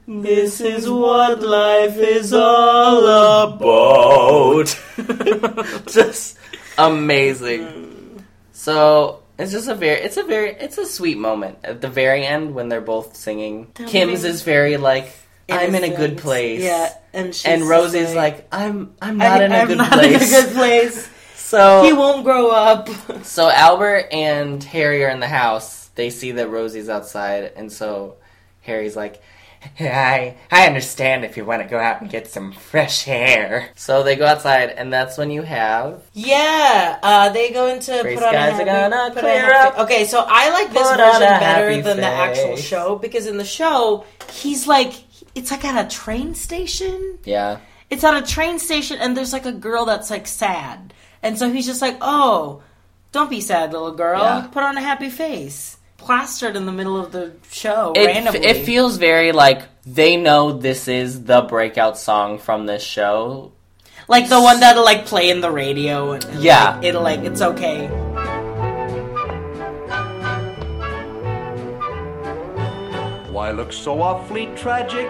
[0.07, 4.67] This is what life is all about.
[5.87, 6.37] just
[6.77, 8.23] amazing.
[8.51, 12.23] So it's just a very, it's a very, it's a sweet moment at the very
[12.25, 13.67] end when they're both singing.
[13.73, 15.11] Kim's is very like,
[15.49, 16.61] I'm in a good place.
[16.61, 19.91] Yeah, and she's and Rosie's like, I'm, I'm I- not in a I'm good not
[19.91, 20.33] place.
[20.33, 21.09] in a good place.
[21.45, 22.89] So he won't grow up.
[23.23, 25.89] so Albert and Harry are in the house.
[25.89, 28.15] They see that Rosie's outside, and so
[28.61, 29.21] Harry's like,
[29.79, 34.03] "I I understand if you want to go out and get some fresh air." So
[34.03, 38.23] they go outside, and that's when you have Yeah, uh, they go into Gray put
[38.23, 39.79] on a skies happy, are gonna put on a clear happy- up.
[39.85, 43.37] Okay, so I like this Put version better happy than the actual show because in
[43.37, 44.93] the show he's like
[45.35, 47.19] it's like at a train station.
[47.23, 47.57] yeah.
[47.89, 51.51] It's at a train station and there's like a girl that's like sad, and so
[51.51, 52.61] he's just like, "Oh,
[53.11, 54.21] don't be sad, little girl.
[54.21, 54.47] Yeah.
[54.51, 58.45] Put on a happy face." Plastered in the middle of the show It, randomly.
[58.45, 63.51] it feels very like they know this is the breakout song from this show.
[64.07, 66.75] like the one that'll like play in the radio and, and, Yeah.
[66.75, 67.87] like, it'll like it's okay.
[73.31, 75.07] Why look so awfully tragic?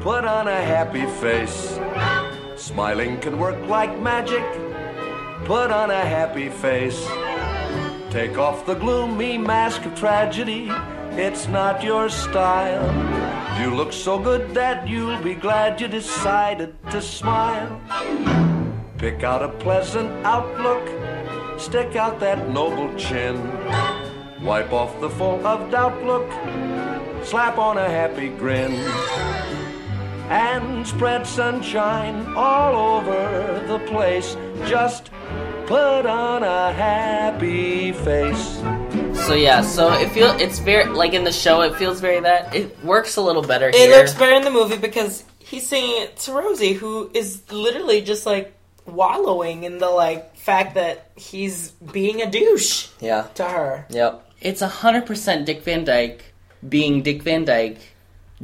[0.00, 1.78] Put on a happy face.
[2.56, 4.44] Smiling can work like magic.
[5.44, 7.00] Put on a happy face.
[8.12, 10.70] Take off the gloomy mask of tragedy
[11.14, 12.88] it's not your style.
[13.60, 17.78] You look so good that you'll be glad you decided to smile.
[18.96, 20.88] Pick out a pleasant outlook,
[21.60, 23.36] stick out that noble chin.
[24.42, 26.30] Wipe off the full of doubt look,
[27.26, 28.72] slap on a happy grin.
[30.30, 34.34] And spread sunshine all over the place.
[34.66, 35.10] Just
[35.66, 38.60] put on a happy face.
[39.26, 41.62] So yeah, so it feel it's very like in the show.
[41.62, 43.96] It feels very that it works a little better It here.
[43.96, 48.26] looks better in the movie because he's singing it to Rosie, who is literally just
[48.26, 48.52] like
[48.86, 53.28] wallowing in the like fact that he's being a douche yeah.
[53.34, 53.86] to her.
[53.90, 54.28] Yep.
[54.40, 56.34] It's a hundred percent Dick Van Dyke
[56.68, 57.78] being Dick Van Dyke,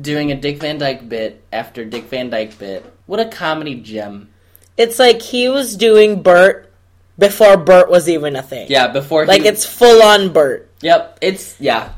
[0.00, 2.84] doing a Dick Van Dyke bit after Dick Van Dyke bit.
[3.06, 4.30] What a comedy gem.
[4.76, 6.67] It's like he was doing Bert
[7.18, 8.66] before Bert was even a thing.
[8.70, 10.70] Yeah, before he, Like it's full on Bert.
[10.80, 11.18] Yep.
[11.20, 11.92] It's yeah.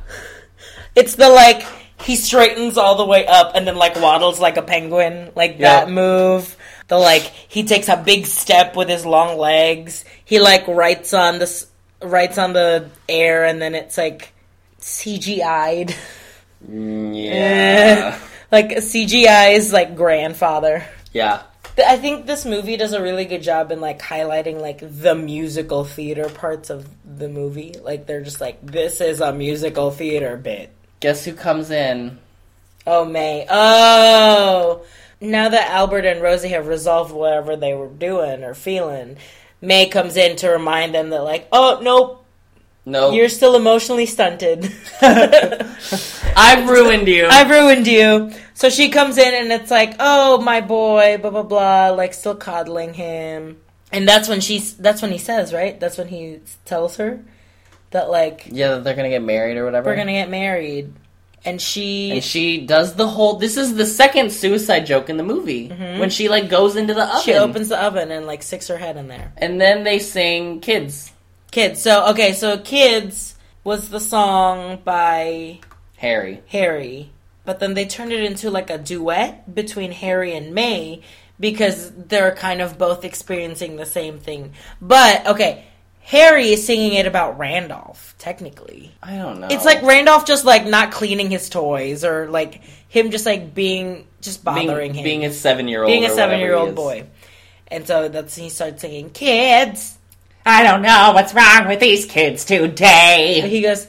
[0.96, 1.62] It's the like
[2.02, 5.84] he straightens all the way up and then like waddles like a penguin, like Yeah.
[5.84, 6.56] that move.
[6.88, 10.04] The like he takes a big step with his long legs.
[10.24, 11.66] He like writes on this
[12.02, 14.32] writes on the air and then it's like
[14.80, 15.94] CGI'd.
[16.68, 18.18] Mm, yeah.
[18.50, 20.84] like CGI's like grandfather.
[21.12, 21.42] yeah.
[21.86, 25.84] I think this movie does a really good job in like highlighting like the musical
[25.84, 27.74] theater parts of the movie.
[27.82, 30.70] Like they're just like this is a musical theater bit.
[31.00, 32.18] Guess who comes in?
[32.86, 33.46] Oh, May.
[33.48, 34.84] Oh!
[35.20, 39.16] Now that Albert and Rosie have resolved whatever they were doing or feeling,
[39.60, 42.19] May comes in to remind them that, like, oh, nope,
[42.86, 44.72] No, you're still emotionally stunted.
[46.36, 47.26] I've ruined you.
[47.30, 48.32] I've ruined you.
[48.54, 52.34] So she comes in and it's like, oh, my boy, blah, blah, blah, like, still
[52.34, 53.60] coddling him.
[53.92, 55.78] And that's when she's, that's when he says, right?
[55.78, 57.22] That's when he tells her
[57.90, 59.90] that, like, yeah, that they're gonna get married or whatever.
[59.90, 60.92] we're gonna get married.
[61.44, 63.36] And she, And she does the whole.
[63.36, 67.02] This is the second suicide joke in the movie when she like goes into the
[67.04, 67.14] oven.
[67.16, 67.24] Mm-hmm.
[67.24, 69.32] she opens the oven and, like, sticks her head in there.
[69.38, 71.12] and then they sing "Kids."
[71.50, 71.82] Kids.
[71.82, 73.34] So okay, so Kids
[73.64, 75.60] was the song by
[75.96, 76.42] Harry.
[76.48, 77.10] Harry,
[77.44, 81.02] but then they turned it into like a duet between Harry and May
[81.38, 84.52] because they're kind of both experiencing the same thing.
[84.80, 85.64] But okay,
[86.02, 88.92] Harry is singing it about Randolph, technically.
[89.02, 89.48] I don't know.
[89.50, 94.06] It's like Randolph just like not cleaning his toys or like him just like being
[94.20, 95.04] just being, bothering him.
[95.04, 95.88] being a seven-year-old.
[95.88, 97.06] being a seven year old boy.
[97.68, 99.96] And so that's he starts singing Kids.
[100.44, 103.42] I don't know what's wrong with these kids today.
[103.48, 103.86] He goes,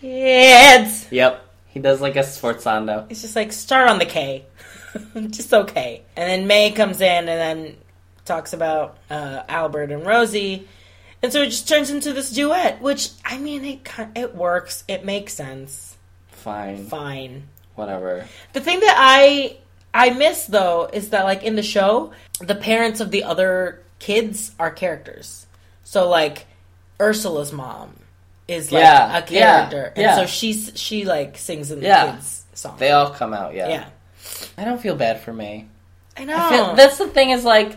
[0.00, 1.10] Kids.
[1.10, 1.44] Yep.
[1.68, 3.06] He does like a sforzando.
[3.10, 4.44] It's just like start on the K.
[5.28, 6.02] just okay.
[6.16, 7.76] And then May comes in and then
[8.24, 10.68] talks about uh, Albert and Rosie.
[11.22, 14.84] And so it just turns into this duet, which I mean it it works.
[14.86, 15.96] It makes sense.
[16.28, 16.86] Fine.
[16.86, 17.48] Fine.
[17.74, 18.26] Whatever.
[18.52, 19.56] The thing that I
[19.92, 24.52] I miss though is that like in the show, the parents of the other kids
[24.60, 25.47] are characters.
[25.88, 26.46] So like
[27.00, 27.94] Ursula's mom
[28.46, 30.18] is like Yeah, a character, yeah, yeah.
[30.18, 32.12] and so she's she like sings in the Yeah.
[32.12, 32.76] kids song.
[32.78, 33.54] They all come out.
[33.54, 33.68] Yeah.
[33.70, 33.86] yeah,
[34.58, 35.64] I don't feel bad for May.
[36.14, 36.36] I know.
[36.36, 37.74] I feel, that's the thing is like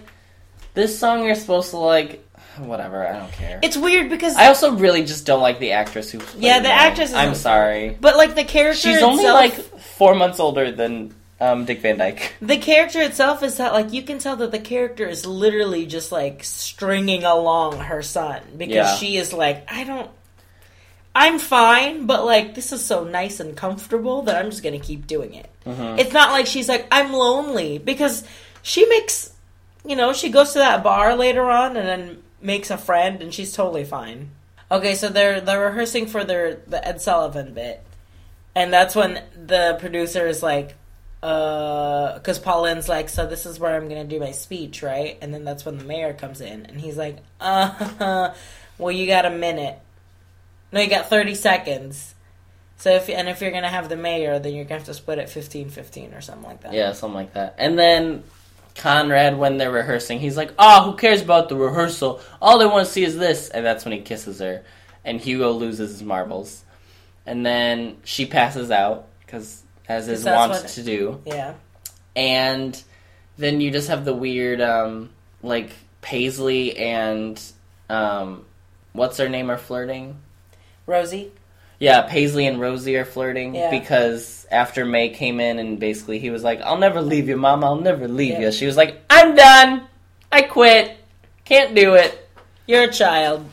[0.74, 2.28] this song you're supposed to like.
[2.58, 3.08] Whatever.
[3.08, 3.62] I don't care.
[3.64, 6.20] it's weird because I also really just don't like the actress who.
[6.38, 6.72] Yeah, the May.
[6.72, 7.98] actress I'm sorry.
[8.02, 12.36] but like the character She's only like four months older than um, Dick Van Dyke.
[12.42, 16.12] the character itself is that like you can tell that the character is literally just
[16.12, 18.96] like stringing along her son because Yeah.
[18.96, 20.10] she is like I don't
[21.14, 24.86] I'm fine but like this is so nice and comfortable that I'm just going to
[24.86, 25.50] keep doing it.
[25.66, 26.00] Mm-hmm.
[26.00, 28.24] It's not like she's like I'm lonely because
[28.62, 29.34] she makes
[29.84, 33.34] you know, she goes to that bar later on and then makes a friend and
[33.34, 34.30] she's totally fine.
[34.70, 37.84] Okay, so they're they're rehearsing for their the Ed Sullivan bit.
[38.56, 40.76] And that's when the producer is like,
[41.24, 45.18] uh, because Paul Lynde's like, so this is where I'm gonna do my speech, right?
[45.22, 48.34] And then that's when the mayor comes in, and he's like, uh,
[48.78, 49.80] well, you got a minute.
[50.72, 52.16] No, you got 30 seconds.
[52.78, 55.20] So if and if you're gonna have the mayor, then you're gonna have to split
[55.20, 56.74] it 15-15 or something like that.
[56.74, 57.56] Yeah, something like that.
[57.60, 58.24] And then
[58.76, 62.22] Conrad, when they're rehearsing, he's like, "Oh, who cares about the rehearsal?
[62.42, 64.64] All they want to see is this." And that's when he kisses her,
[65.04, 66.64] and Hugo loses his marbles,
[67.26, 69.61] and then she passes out because,
[69.92, 71.54] as is wont what- to do, Yeah.
[72.16, 72.82] and
[73.38, 75.10] then you just have the weird, um,
[75.44, 75.72] like
[76.02, 77.42] Paisley and
[77.90, 78.46] um,
[78.94, 80.16] what's her name are flirting.
[80.86, 81.32] Rosie.
[81.80, 83.70] Yeah, Paisley and Rosie are flirting Yeah.
[83.72, 87.64] because after May came in and basically he was like, "I'll never leave you, Mom.
[87.64, 88.42] I'll never leave Yeah.
[88.42, 89.88] you." She was like, "I'm done.
[90.32, 90.96] I quit.
[91.44, 92.30] Can't do it."
[92.68, 93.46] You're a child.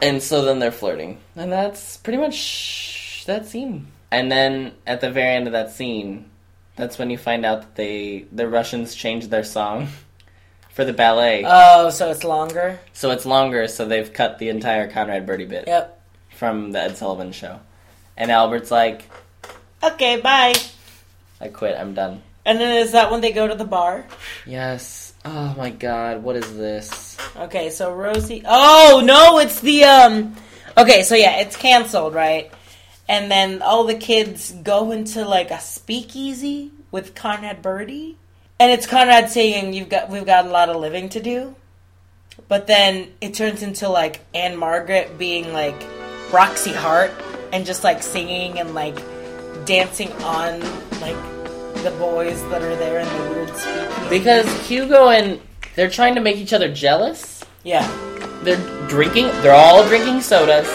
[0.00, 3.86] And so then they're flirting, and that's pretty much that scene.
[4.10, 6.30] And then at the very end of that scene,
[6.76, 9.88] that's when you find out that they the Russians changed their song
[10.70, 11.44] for the ballet.
[11.46, 12.78] Oh, so it's longer.
[12.92, 16.00] so it's longer, so they've cut the entire Conrad Birdie bit Yep.
[16.36, 17.60] from the Ed Sullivan show.
[18.16, 19.08] And Albert's like,
[19.82, 20.54] Okay, bye.
[21.40, 22.22] I quit, I'm done.
[22.46, 24.06] And then is that when they go to the bar?
[24.46, 25.14] Yes.
[25.24, 27.16] Oh my god, what is this?
[27.36, 28.42] Okay, so Rosie.
[28.46, 30.34] Oh no, it's the um.
[30.76, 32.52] Okay, so yeah, it's canceled, right?
[33.08, 38.16] And then all the kids go into like a speakeasy with Conrad Birdie,
[38.58, 41.54] and it's Conrad saying, "You've got, we've got a lot of living to do."
[42.48, 45.74] But then it turns into like Ann-Margret being like
[46.32, 47.12] Roxie Hart
[47.52, 48.96] and just like singing and like
[49.66, 50.60] dancing on
[51.00, 51.16] like
[51.84, 54.08] the boys that are there in the weird speakeasy.
[54.08, 55.40] Because Hugo and
[55.76, 57.44] they're trying to make each other jealous.
[57.62, 57.86] yeah,
[58.42, 60.68] They're drinking, they're all drinking sodas.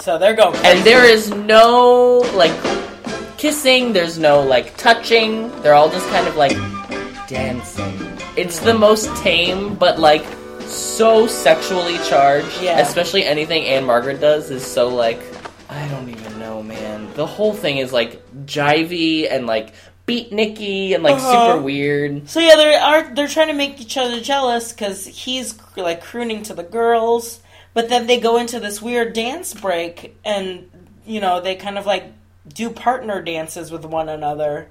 [0.00, 0.56] So they're going.
[0.64, 2.52] And there is no like
[3.36, 5.50] kissing, there's no like touching.
[5.62, 6.56] They're all just kind of like
[7.28, 7.98] dancing.
[8.36, 10.24] It's the most tame but like
[10.66, 12.62] so sexually charged.
[12.62, 12.78] Yeah.
[12.80, 15.20] Especially anything Ann-Margret does is so like
[15.68, 17.12] I don't even know, man.
[17.14, 19.72] The whole thing is like jivey and like
[20.06, 21.52] beatniky and like Uh-huh.
[21.52, 22.28] super weird.
[22.28, 26.42] So yeah, they are they're trying to make each other jealous because he's like crooning
[26.44, 27.40] to the girls,
[27.74, 30.70] but then they go into this weird dance break, and
[31.06, 32.04] you know they kind of like
[32.48, 34.68] do partner dances with one another.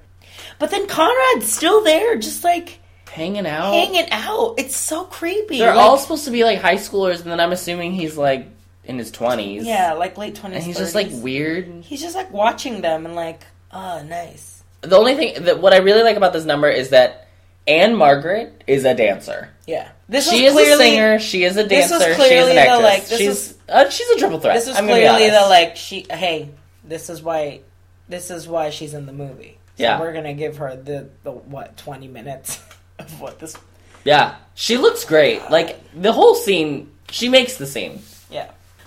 [0.60, 2.80] But then Conrad's still there, just like
[3.12, 3.74] Hanging out.
[3.74, 4.56] hanging out.
[4.58, 5.58] It's so creepy.
[5.60, 8.47] They're Like- all supposed to be like high schoolers, and then I'm assuming he's like
[8.86, 9.66] in his twenties.
[9.66, 10.58] yeah, like late twenties.
[10.58, 11.84] and he's just like weird.
[11.84, 13.41] he's just like watching them and like,
[13.72, 14.64] oh, nice.
[14.82, 17.28] The only thing that what I really like about this number is that
[17.70, 19.49] Ann-Margret is a dancer.
[19.67, 21.20] Yeah, this she is a singer.
[21.20, 22.05] She is a this was dancer.
[22.15, 24.55] She is clearly an the, like, this she's was- uh, she's a triple threat.
[24.55, 26.05] This is I'm clearly the like she.
[26.09, 26.49] Hey,
[26.84, 27.61] this is why.
[28.07, 29.59] This is why she's in the movie.
[29.78, 29.99] So Yeah.
[29.99, 32.59] we're gonna give her the the what twenty minutes
[32.99, 33.55] of what this.
[34.03, 35.49] Yeah, she looks great.
[35.51, 38.01] Like the whole scene, she makes the scene.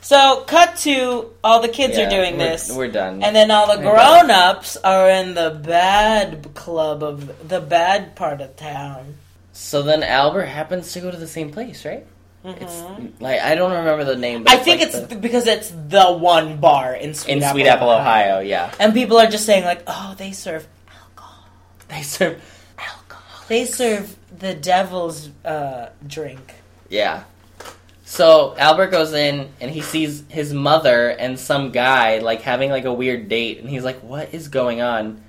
[0.04, 3.22] So cut to all the kids Yeah, are doing we're- this, We're done.
[3.22, 8.40] and then all the grown ups are in the bad club of the bad part
[8.40, 9.16] of town.
[9.52, 12.04] so then Albert happens to go to the same place, right?
[12.44, 12.82] It's
[13.20, 14.42] like I don't remember the name.
[14.42, 14.60] But Mm-hmm.
[14.60, 17.68] I think like it's the- because it's the one bar in Sweet in Apple, Sweet
[17.68, 18.40] Apple, Ohio.
[18.40, 21.44] Yeah, and people are just saying like, "Oh, they serve alcohol.
[21.86, 22.42] they serve
[22.76, 23.44] alcohol.
[23.46, 26.54] They serve the devil's uh, drink."
[26.88, 27.22] Yeah.
[28.12, 32.84] So Albert goes in and he sees his mother and some guy like having like
[32.84, 35.22] a weird date and he's like, "What is going on?"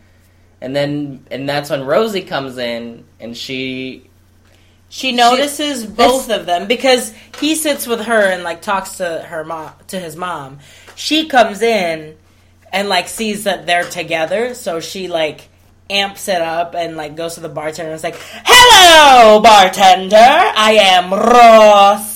[0.60, 4.10] And then and that's when Rosie comes in and she
[4.90, 9.46] She notices both of them because he sits with her and like talks to her
[9.46, 10.60] mom to his mom.
[10.96, 12.18] She comes in
[12.74, 15.48] and like sees that they're together, so she like
[15.90, 20.18] amps it up and like goes to the bartender and is like, "Hello, bartender.
[20.18, 21.14] I am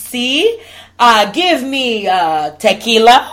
[0.07, 0.59] Rossi.
[0.99, 3.31] Uh, give me uh, tequila."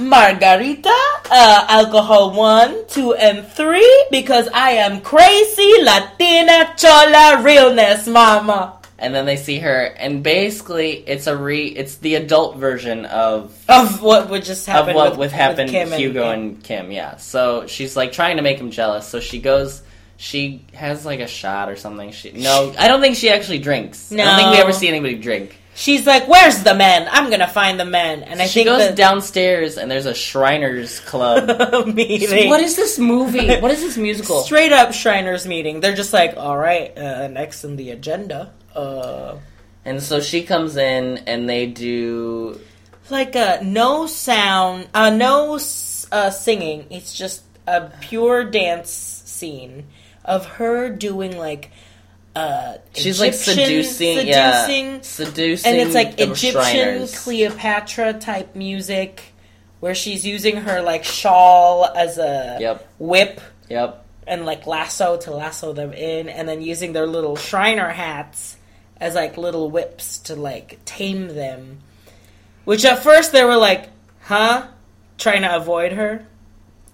[0.00, 0.92] Margarita,
[1.30, 8.80] uh, alcohol one, two, and three, because I am crazy Latina chola realness, mama.
[8.98, 13.54] and then they see her and basically it's a re it's the adult version of
[13.68, 16.64] of what would just of happen what with, would happen with Kim Hugo and, and
[16.64, 17.16] Kim, yeah.
[17.16, 19.06] So she's like trying to make him jealous.
[19.06, 19.82] So she goes
[20.16, 22.10] she has like a shot or something.
[22.10, 24.10] She no, I don't think she actually drinks.
[24.10, 24.24] No.
[24.24, 25.56] I don't think we ever see anybody drink.
[25.74, 27.08] She's like, "Where's the men?
[27.10, 30.06] I'm gonna find the men." And I think she think goes the downstairs and there's
[30.06, 31.48] a Shriners Club.
[31.94, 32.48] meeting.
[32.48, 33.56] what is this movie?
[33.58, 34.42] What is this musical?
[34.42, 35.80] straight up Shriners meeting?
[35.80, 39.36] They're just like, "All right, uh, next in the agenda." Uh,
[39.84, 42.58] And so she comes in and they do
[43.10, 45.56] like a no sound, uh, no
[46.10, 46.86] uh, singing.
[46.90, 49.84] It's just a pure dance scene
[50.24, 51.70] of her doing like.
[52.36, 57.18] Uh, she's like Egyptian seducing, yeah, seducing seducing, and it's like Egyptian Shriners.
[57.22, 59.22] Cleopatra type music,
[59.80, 62.88] where she's using her like shawl as a Yep.
[62.98, 64.04] whip Yep.
[64.26, 68.56] and like lasso to lasso them in, and then using their little Shriner hats
[69.00, 71.78] as like little whips to like tame them.
[72.64, 73.90] Which at first they were like,
[74.22, 74.66] "Huh,"
[75.18, 76.26] trying to avoid her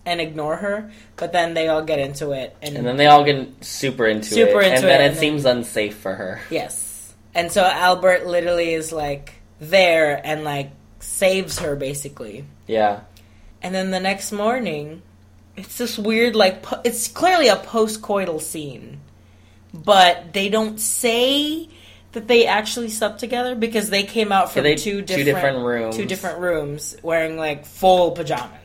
[0.07, 3.23] and ignore her, but then they all get into it, and, And then they all
[3.25, 6.15] get super into Super it, into and then it, it, and then- seems unsafe for
[6.15, 6.41] her.
[6.51, 7.13] Yes.
[7.35, 12.45] And so Albert literally is like there and like saves her basically.
[12.67, 13.01] Yeah.
[13.63, 15.03] And then the next morning,
[15.57, 19.01] it's this weird like po- it's clearly a post-coital scene.
[19.73, 21.69] But they don't say
[22.13, 25.59] that they actually slept together because they came out from they- two two different, different
[25.65, 25.97] rooms.
[25.97, 28.57] two different rooms wearing like full pajamas.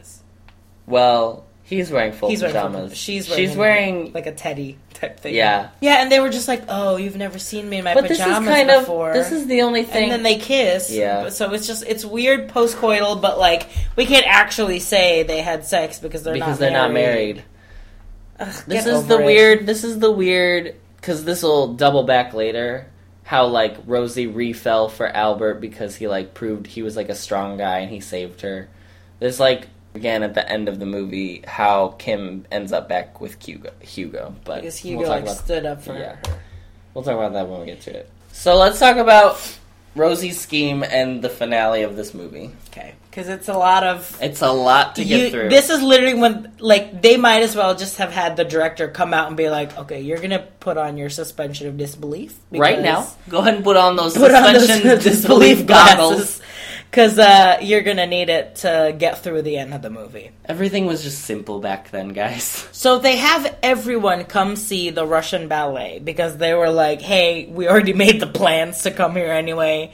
[0.87, 2.55] Well, He's wearing full He's wearing.
[2.55, 2.95] pajamas.
[2.95, 3.47] She's wearing.
[3.47, 4.13] She's wearing.
[4.13, 5.33] like a teddy type thing.
[5.33, 5.69] Yeah.
[5.81, 8.19] Yeah, and they were just like, "Oh, you've never seen me in my But this
[8.19, 9.15] pajamas is kind before." of.
[9.15, 10.03] This is the only thing.
[10.03, 10.91] and then they kiss.
[10.91, 11.23] Yeah.
[11.23, 13.65] But- So it's just it's weird postcoital, but like
[13.95, 17.43] we can't actually say they had sex because they're because not they're not married.
[18.39, 19.25] Ugh, This get is over the it.
[19.25, 19.65] weird.
[19.65, 22.85] This is the weird because this will double back later.
[23.23, 27.57] How like Rosie refell for Albert because he like proved he was like a strong
[27.57, 28.69] guy and he saved her.
[29.17, 33.41] There's like again at the end of the movie how Kim ends up back with
[33.43, 33.71] Hugo.
[33.79, 36.15] Hugo, but because Hugo we'll like about stood up for Yeah.
[36.15, 36.21] her.
[36.93, 38.09] we'll talk about that when we get to it.
[38.31, 39.39] So let's talk about
[39.95, 42.51] Rosie's scheme and the finale of this movie.
[42.69, 44.17] Okay, because it's a lot of.
[44.21, 45.47] It's a lot to get through.
[45.47, 49.13] this is literally when, like, they might as well just have had the director come
[49.13, 53.07] out and be like, "Okay, you're gonna put on your suspension of disbelief right now,
[53.29, 56.41] go ahead and put on those put on those suspension disbelief disbelief goggles.
[56.95, 60.85] Because uh, you're gonna need it to get through the end of the movie." Everything
[60.85, 62.65] was just simple back then, guys.
[62.85, 67.67] So they have everyone come see the Russian ballet because they were like, "Hey, we
[67.67, 69.91] already made the plans to come here anyway.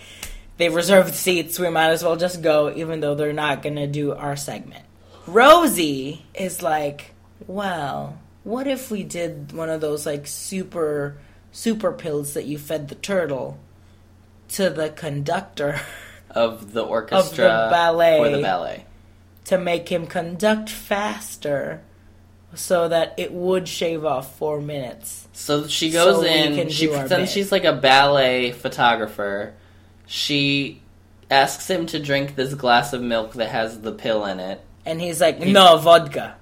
[0.57, 1.57] They reserved seats.
[1.57, 4.85] We might as well just go, even though they're not gonna do our segment."
[5.25, 7.15] Rosie is like,
[7.47, 11.17] "Well, what if we did one of those like super
[11.51, 13.57] super pills that you fed the turtle
[14.49, 15.81] to the conductor
[16.34, 18.19] Of the orchestra ballet.
[18.19, 18.86] for the ballet.
[19.45, 21.82] to make him conduct faster?"
[22.53, 25.27] So that it would shave off four minutes.
[25.34, 26.69] So she goes So in.
[26.69, 29.53] She pretends she's like a ballet photographer.
[30.05, 30.82] She
[31.29, 34.59] asks him to drink this glass of milk that has the pill in it.
[34.86, 36.36] And he's like, no, vodka.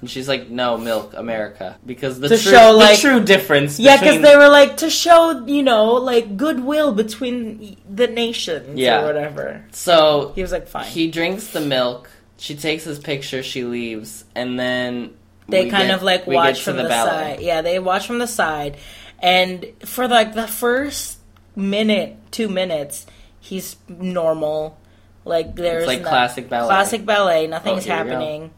[0.00, 3.78] And she's like, "No, milk, America," because the To true, show, the true difference.
[3.78, 8.78] Yeah, because between- they were like, to show, you know, like goodwill between the nations
[8.78, 9.02] Yeah.
[9.02, 9.62] or whatever.
[9.72, 10.86] So He was like, fine.
[10.86, 12.08] he drinks the milk.
[12.38, 13.42] She takes his picture.
[13.42, 15.10] She leaves, and then
[15.48, 17.10] they kind get- of like watch from the, ballet.
[17.36, 17.40] side.
[17.42, 18.78] Yeah, they watch from the side.
[19.22, 21.18] And for like the first
[21.54, 23.04] minute, two minutes,
[23.38, 24.78] he's normal.
[25.26, 26.68] Like there's like no- classic ballet.
[26.68, 27.44] Classic ballet.
[27.44, 28.50] Oh, Nothing's Oh, we go.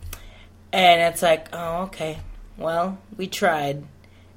[0.72, 2.18] And it's like, oh, okay.
[2.56, 3.84] Well, we tried.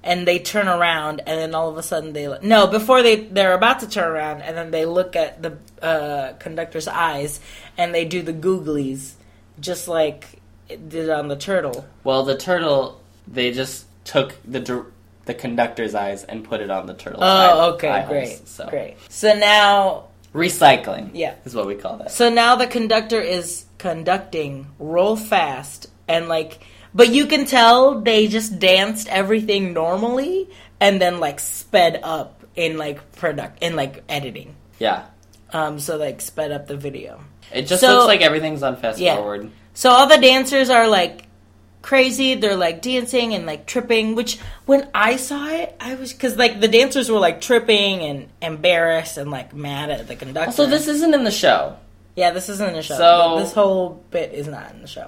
[0.04, 2.44] And they turn around, and then all of a sudden they look.
[2.44, 6.34] No, before they they're about to turn around, and then they look at the uh,
[6.34, 7.40] conductor's eyes,
[7.76, 9.14] and they do the googlies,
[9.60, 11.88] just like it did on the turtle.
[12.04, 14.86] Well, the turtle, they just took the dir-
[15.26, 18.48] the conductor's eyes and put it on the turtle's eye- Oh, okay, eye holes, great,
[18.48, 18.98] So great.
[19.10, 20.04] So now,
[20.36, 21.34] recycling, Yeah.
[21.46, 22.12] is what we call that.
[22.12, 26.60] so now the conductor is conducting roll fast, and like,
[26.94, 30.50] but you can tell they just danced everything normally,
[30.80, 34.56] and then like sped up in like product in like editing.
[34.80, 35.04] Yeah,
[35.54, 37.20] Um, so like sped up the video.
[37.54, 39.16] it just So- looks like everything's on fast Yeah.
[39.18, 39.50] forward.
[39.74, 41.24] So all the dancers are like
[41.82, 42.34] crazy.
[42.36, 44.16] They're like dancing and like tripping.
[44.16, 48.28] Which when I saw it, I was because like the dancers were like tripping and
[48.42, 50.52] embarrassed and like mad at the conductor.
[50.54, 51.76] So this isn't in the show.
[52.16, 52.96] yeah, this isn't in the show.
[52.98, 55.08] So- this whole bit is not in the show.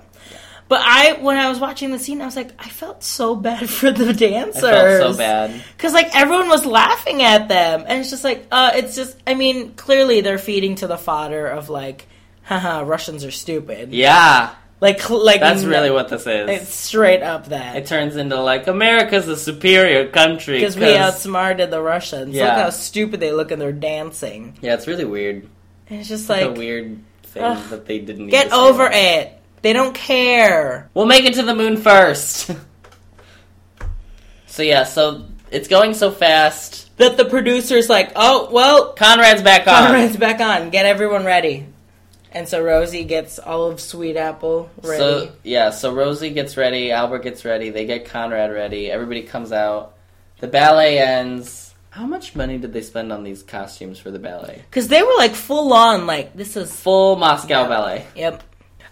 [0.69, 3.69] But I, when I was watching the scene, I was like, I felt so bad
[3.79, 4.63] for the dancers.
[4.63, 5.63] I felt so bad.
[5.77, 9.17] because like everyone was laughing at them, and it's just like, uh, it's just.
[9.25, 12.07] I mean, clearly they're feeding to the fodder of like,
[12.43, 13.93] haha, Russians are stupid.
[13.93, 16.49] Yeah, Like, like that's really what this is.
[16.49, 21.71] It's straight up that it turns into like America's a superior country because we outsmarted
[21.71, 22.35] the Russians.
[22.35, 22.45] Yeah.
[22.45, 24.57] Look how stupid they look and they're dancing.
[24.61, 25.47] Yeah, it's really weird.
[25.89, 29.33] And it's just Like, like, a weird thing ugh, that they didn't get over it.
[29.61, 30.89] They don't care.
[30.93, 32.51] We'll make it to the moon first.
[34.47, 36.95] so yeah, so it's going so fast.
[36.97, 39.87] That the producer's like, oh well, Conrad's back on.
[39.87, 40.69] Conrad's back on.
[40.69, 41.67] Get everyone ready.
[42.31, 44.97] And so Rosie gets all of Sweet Apple ready.
[44.99, 49.51] So yeah, so Rosie gets ready, Albert gets ready, they get Conrad ready, everybody comes
[49.51, 49.95] out.
[50.39, 51.73] The ballet ends.
[51.89, 54.61] How much money did they spend on these costumes for the ballet?
[54.69, 58.05] Because they were like full on, like, this is Full Moscow ballet.
[58.15, 58.43] Yep.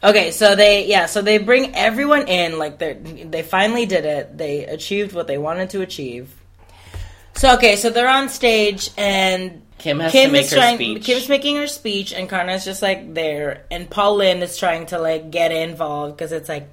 [0.05, 4.37] Okay, so they yeah, so they bring everyone in like they they finally did it.
[4.37, 6.33] They achieved what they wanted to achieve.
[7.33, 10.77] So okay, so they're on stage and Kim has Kim to make her trying.
[10.77, 11.05] speech.
[11.05, 14.99] Kim's making her speech, and Conrad's just like there, and Paul Lynde is trying to
[14.99, 16.69] like get involved because it's like,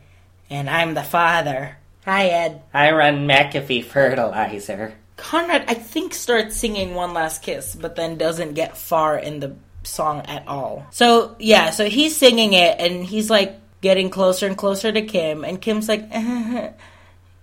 [0.51, 1.79] and I'm the father.
[2.05, 2.63] Hi, Ed.
[2.75, 4.95] I run MacAfee Fertilizer.
[5.17, 9.57] Conrad, I think, starts singing One Last Kiss, but then doesn't get far in the
[9.85, 10.87] song at all.
[10.91, 15.45] So, yeah, so he's singing it, and he's like getting closer and closer to Kim,
[15.45, 16.09] and Kim's like,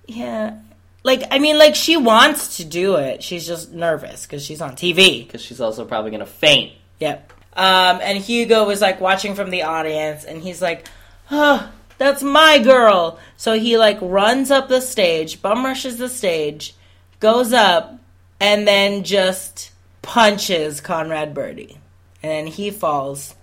[0.07, 0.59] yeah.
[1.03, 3.23] Like, I mean, like, she wants to do it.
[3.23, 5.25] She's just nervous because she's on TV.
[5.25, 6.73] Because she's also probably gonna faint.
[6.99, 7.33] Yep.
[7.53, 10.87] Um, and Hugo was like watching from the audience, and he's like,
[11.31, 11.69] "Oh,
[11.99, 13.19] that's my girl.
[13.37, 16.73] So he like runs up the stage, bum rushes the stage,
[17.19, 17.99] goes up,
[18.39, 19.71] and then just
[20.01, 21.78] punches Conrad Birdie.
[22.21, 23.35] And then he falls.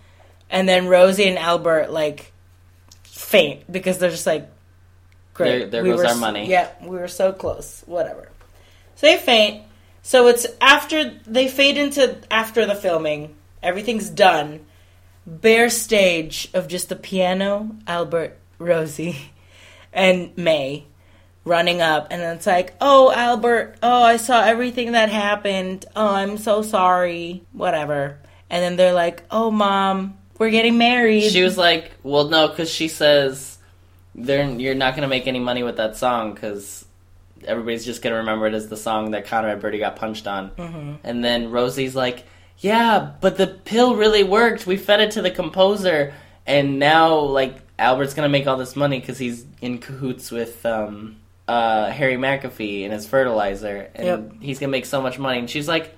[0.50, 2.32] And then Rosie and Albert like
[3.04, 4.48] faint because they're just like
[5.34, 5.58] great.
[5.58, 6.46] There- there we goes were our money.
[6.48, 7.82] Yeah, we were so close.
[7.86, 8.28] Whatever.
[8.96, 9.62] So they faint.
[10.02, 13.34] So it's after they fade into after the filming.
[13.62, 14.64] Everything's done.
[15.26, 19.32] Bare stage of just the piano, Albert, Rosie,
[19.92, 20.84] and May
[21.44, 25.84] running up, and it's like, "Oh, Albert, oh, I saw everything that happened.
[25.96, 27.42] Oh, I'm so sorry.
[27.52, 28.18] Whatever."
[28.50, 32.70] And then they're like, "Oh, mom, we're getting married." She was like, "Well, no," because
[32.70, 33.58] she says,
[34.14, 36.84] "They're you're not gonna make any money with that song because
[37.46, 40.92] everybody's just gonna remember it as the song that Conrad Birdie got punched on." Mm-hmm.
[41.04, 42.24] And then Rosie's like,
[42.58, 44.66] "Yeah, but the pill really worked.
[44.66, 46.14] We fed it to the composer,
[46.46, 51.16] and now like Albert's gonna make all this money because he's in cahoots with um,
[51.48, 54.32] uh, Harry MacAfee and his fertilizer, and Yep.
[54.40, 55.94] he's gonna make so much money." And she's like.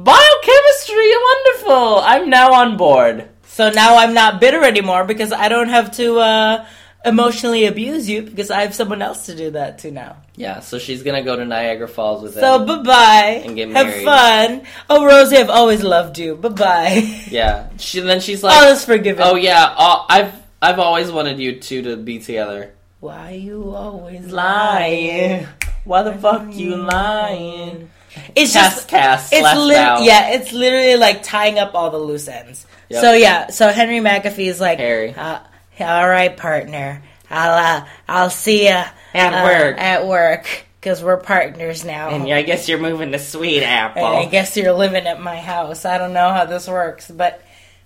[0.00, 2.00] Biochemistry, wonderful!
[2.00, 3.28] I'm now on board.
[3.44, 6.66] So now I'm not bitter anymore because I don't have to uh,
[7.04, 10.16] emotionally abuse you because I have someone else to do that to now.
[10.36, 12.66] Yeah, so she's gonna go to Niagara Falls with So him.
[12.66, 13.42] bye bye.
[13.44, 13.94] And get married.
[13.94, 14.66] Have fun.
[14.88, 16.36] Oh, Rosie, I've always loved you.
[16.36, 17.22] Bye bye.
[17.30, 19.22] yeah, she then she's like, All is forgiven.
[19.26, 20.32] "Oh yeah, uh, I've
[20.62, 25.46] I've always wanted you two to be together." Why you always Lying.
[25.84, 27.90] Why the fuck you lying?
[28.34, 30.02] It's Cast, just cast, it's bow.
[30.02, 32.66] yeah, it's literally like tying up all the loose ends.
[32.88, 33.00] Yep.
[33.00, 35.14] So yeah, so Henry MacAfee is like, Harry.
[35.14, 35.40] uh,
[35.80, 38.74] all right, partner, I'll uh, I'll see you
[39.14, 39.78] At uh, work.
[39.78, 42.10] at work because we're partners now.
[42.10, 44.04] And I guess you're moving to Sweet Apple.
[44.06, 45.84] And I guess you're living at my house.
[45.84, 47.42] I don't know how this works, but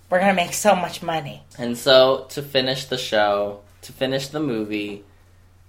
[0.09, 1.43] we're gonna make so much money.
[1.57, 5.03] And so, to finish the show, to finish the movie,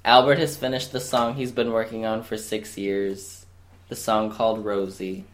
[0.05, 3.44] Albert has finished the song he's been working on for six years.
[3.95, 5.25] The song called Rosie.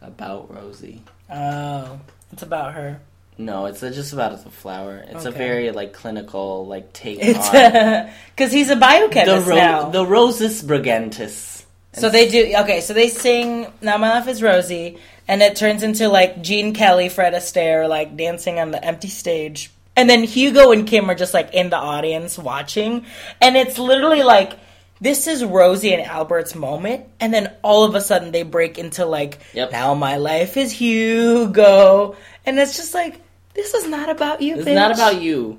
[0.00, 1.02] About Rosie.
[1.30, 2.00] Oh,
[2.32, 2.98] it's about her.
[3.36, 5.04] No, it's just about a flower.
[5.08, 9.56] It's a very, like, clinical, like, take It's on because he's a the, biochemist ro-
[9.56, 9.90] now.
[9.90, 11.66] the Rosis Brigantis.
[11.92, 12.80] so they do okay.
[12.80, 14.96] So they sing "Now My Life Is Rosie,"
[15.28, 19.70] and it turns into like Gene Kelly, Fred Astaire, like dancing on the empty stage.
[19.94, 23.04] And then Hugo and Kim are just like in the audience watching,
[23.42, 24.58] and it's literally like
[25.00, 29.04] this is Rosie and Albert's moment, and then all of a sudden they break into
[29.04, 29.72] like, Yep.
[29.72, 33.20] "Now my life is Hugo," and it's just like
[33.54, 34.56] this is not about you.
[34.56, 35.58] It's not about you,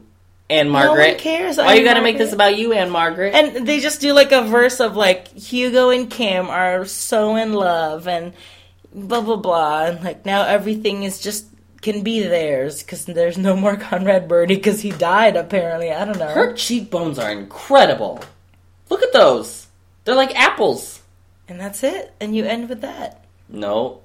[0.50, 1.18] Anne one Margaret.
[1.18, 3.34] cares, Why you gotta make this about you, Ann-Margret?
[3.34, 7.54] And they just do like a verse of like Hugo and Kim are so in
[7.54, 8.34] love and
[8.94, 11.46] blah blah blah, and like now everything is just
[11.82, 15.92] can be theirs because there's no more Conrad Birdie because he died apparently.
[15.92, 16.28] I don't know.
[16.28, 18.20] Her cheekbones are incredible.
[18.90, 19.68] Look at those.
[20.04, 21.02] They're like apples.
[21.48, 22.14] And that's it.
[22.20, 23.24] And you end with that.
[23.50, 24.02] No,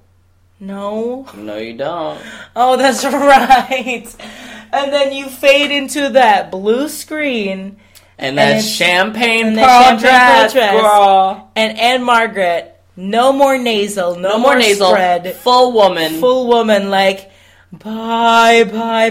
[0.60, 1.26] No.
[1.36, 2.20] no, you don't.
[2.54, 4.06] Oh, that's right.
[4.72, 7.76] And then you fade into that blue screen,
[8.18, 11.50] And that it's- champagne and pearl dress, girl.
[11.56, 12.68] and Ann-Margret.
[12.96, 14.16] No more nasal.
[14.16, 14.90] No, No more nasal.
[14.90, 15.34] Spread.
[15.36, 16.20] Full woman.
[16.20, 17.30] full woman like
[17.72, 19.08] bye bye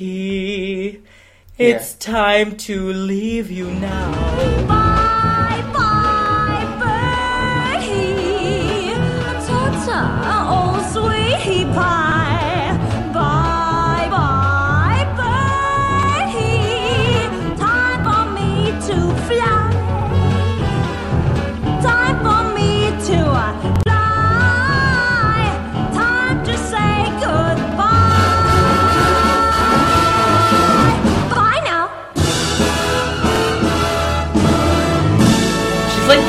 [0.00, 1.00] birdie
[1.60, 4.99] it's time to leave you now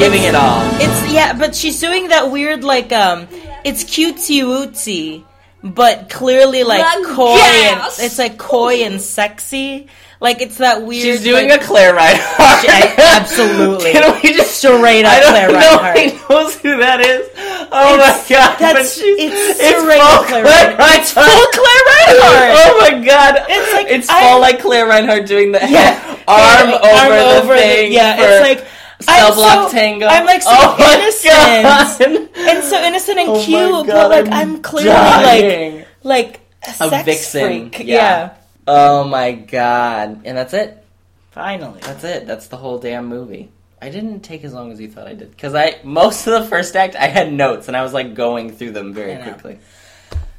[0.02, 0.62] giving it all.
[0.82, 3.28] it's yeah but she's doing that weird like um
[3.64, 5.24] it's cutesy wootsy
[5.64, 9.88] but clearly like Like coy and it's like coy and sexy
[10.20, 12.64] like it's that weird She's doing like, a Claire Reinhardt.
[12.64, 13.92] Yeah, absolutely.
[13.98, 15.98] Can we just straight up I don't Claire know Reinhardt.
[15.98, 17.26] he knows who that is.
[17.74, 18.58] Oh It's- my god!
[18.60, 20.78] that's- but she's, it's it's straight full up Claire Claire Reinhardt.
[20.78, 21.02] Reinhardt.
[21.02, 22.54] It's full Claire Reinhardt.
[22.54, 23.34] Oh my god!
[23.50, 25.98] It's like, it's I- full like Claire Reinhardt doing the Yeah.
[26.28, 27.92] arm Yeah, over arm the over the- thing.
[27.94, 28.71] yeah, for it's like- I'm
[29.04, 30.06] cell block so- tango.
[30.08, 32.32] I'm, like, so oh innocent.
[32.38, 35.86] And so innocent and Oh cute God, but like i'm clearly dying.
[36.04, 37.70] like like a, a vixen.
[37.72, 37.80] freak.
[37.88, 37.96] Yeah.
[37.96, 38.34] yeah
[38.68, 40.22] Oh my god!
[40.26, 40.84] And that's it.
[41.32, 42.28] finally That's it.
[42.28, 43.50] That's the whole damn movie.
[43.82, 46.48] I didn't take as long as you thought I did because I most of the
[46.48, 49.58] first act I had notes and I was like going through them very quickly.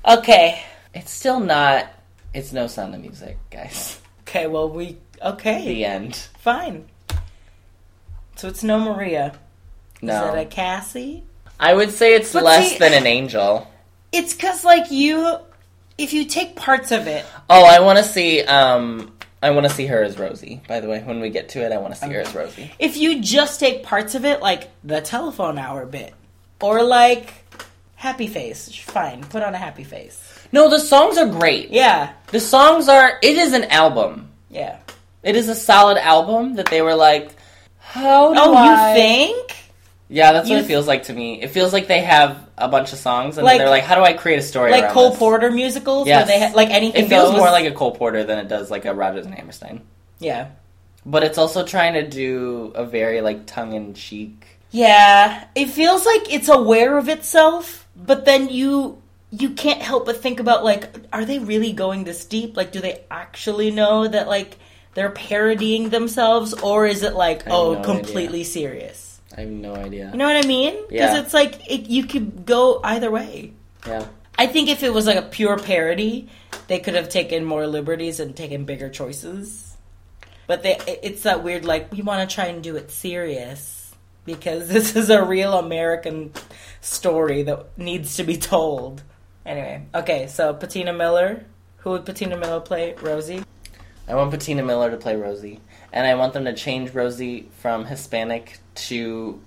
[0.06, 0.62] okay
[0.94, 1.86] It's still not.
[2.34, 4.00] It's no sound of music, guys.
[4.22, 6.16] okay well we Okay, The end.
[6.38, 6.86] fine.
[8.43, 9.34] So it's no Maria.
[10.03, 10.30] No.
[10.30, 11.22] Is it a Cassie?
[11.61, 13.70] I would say it's But less see- than an angel.
[14.11, 15.36] It's because like you,
[15.97, 18.40] if you take parts of it, Oh, I want to see.
[18.43, 20.61] Um, I want to see her as Rosie.
[20.66, 22.72] By the way, when we get to it, I want to see her as Rosie.
[22.80, 26.12] if you just take parts of it, like the telephone hour bit,
[26.61, 27.45] or like
[27.95, 30.20] happy face, fine, put on a happy face.
[30.51, 31.70] No, the songs are great.
[31.70, 33.20] Yeah, The songs are.
[33.22, 34.30] It is an album.
[34.51, 34.78] yeah.
[35.22, 37.36] It is a solid album that they were like.
[37.93, 39.57] How do Oh, I- you think?
[40.09, 41.40] Yeah, that's You what th- it feels like to me.
[41.43, 44.03] It feels like they have a bunch of songs and Like- they're like, "How do
[44.03, 45.18] I create a story?" Like around Cole this?
[45.18, 46.26] Porter musicals, Yes.
[46.28, 47.38] where they ha- like anything It feels goes.
[47.38, 49.80] more like a Cole Porter than it does like a Rodgers and Hammerstein.
[50.18, 50.47] yeah,
[51.05, 54.47] But it's also trying to do a very like tongue in cheek.
[54.70, 55.45] yeah.
[55.55, 58.99] It feels like it's aware of itself, but then you
[59.34, 62.55] you can't help but think about like, are they really going this deep?
[62.55, 64.59] Like, do they actually know that like
[64.95, 69.20] they're parodying themselves, or is it like, oh, no completely serious?
[69.36, 70.11] I have no idea.
[70.12, 70.74] You know what I mean?
[70.88, 71.20] Because Yeah.
[71.20, 73.53] it's like it, you could go either way.
[73.86, 74.07] Yeah.
[74.38, 76.28] I think if it was like a pure parody,
[76.66, 79.76] they could have taken more liberties and taken bigger choices.
[80.47, 84.68] But they, it's that weird like we want to try and do it serious because
[84.76, 86.32] this is a real American
[86.80, 89.03] story that needs to be told.
[89.47, 91.45] Anyway, okay, so Patina Miller,
[91.78, 92.95] who would Patina Miller play?
[93.01, 93.43] Rosie.
[94.09, 95.61] I want Patina Miller to play Rosie,
[95.92, 99.40] and I want them to change Rosie from Hispanic to.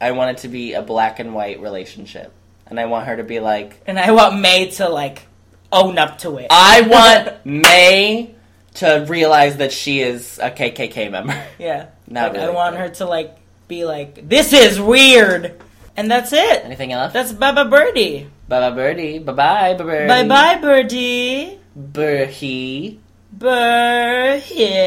[0.00, 2.32] I want it to be a black and white relationship,
[2.66, 3.80] and I want her to be like.
[3.86, 5.26] And I want Mae to like
[5.72, 6.48] own up to it.
[6.50, 8.34] I want Mae
[8.74, 11.44] to realize that she is a KKK member.
[11.58, 11.86] yeah.
[12.08, 13.36] Not Like, I want her to like
[13.68, 15.60] be like, this is weird.
[15.96, 16.64] And that's it.
[16.64, 17.12] Anything else?
[17.12, 18.28] That's Baba Birdie.
[18.48, 19.18] Bye birdie.
[19.20, 20.08] Bye bye birdie.
[20.08, 21.60] Bye bye, Birdie.
[21.76, 22.98] Birdie.
[23.32, 24.78] Birdie.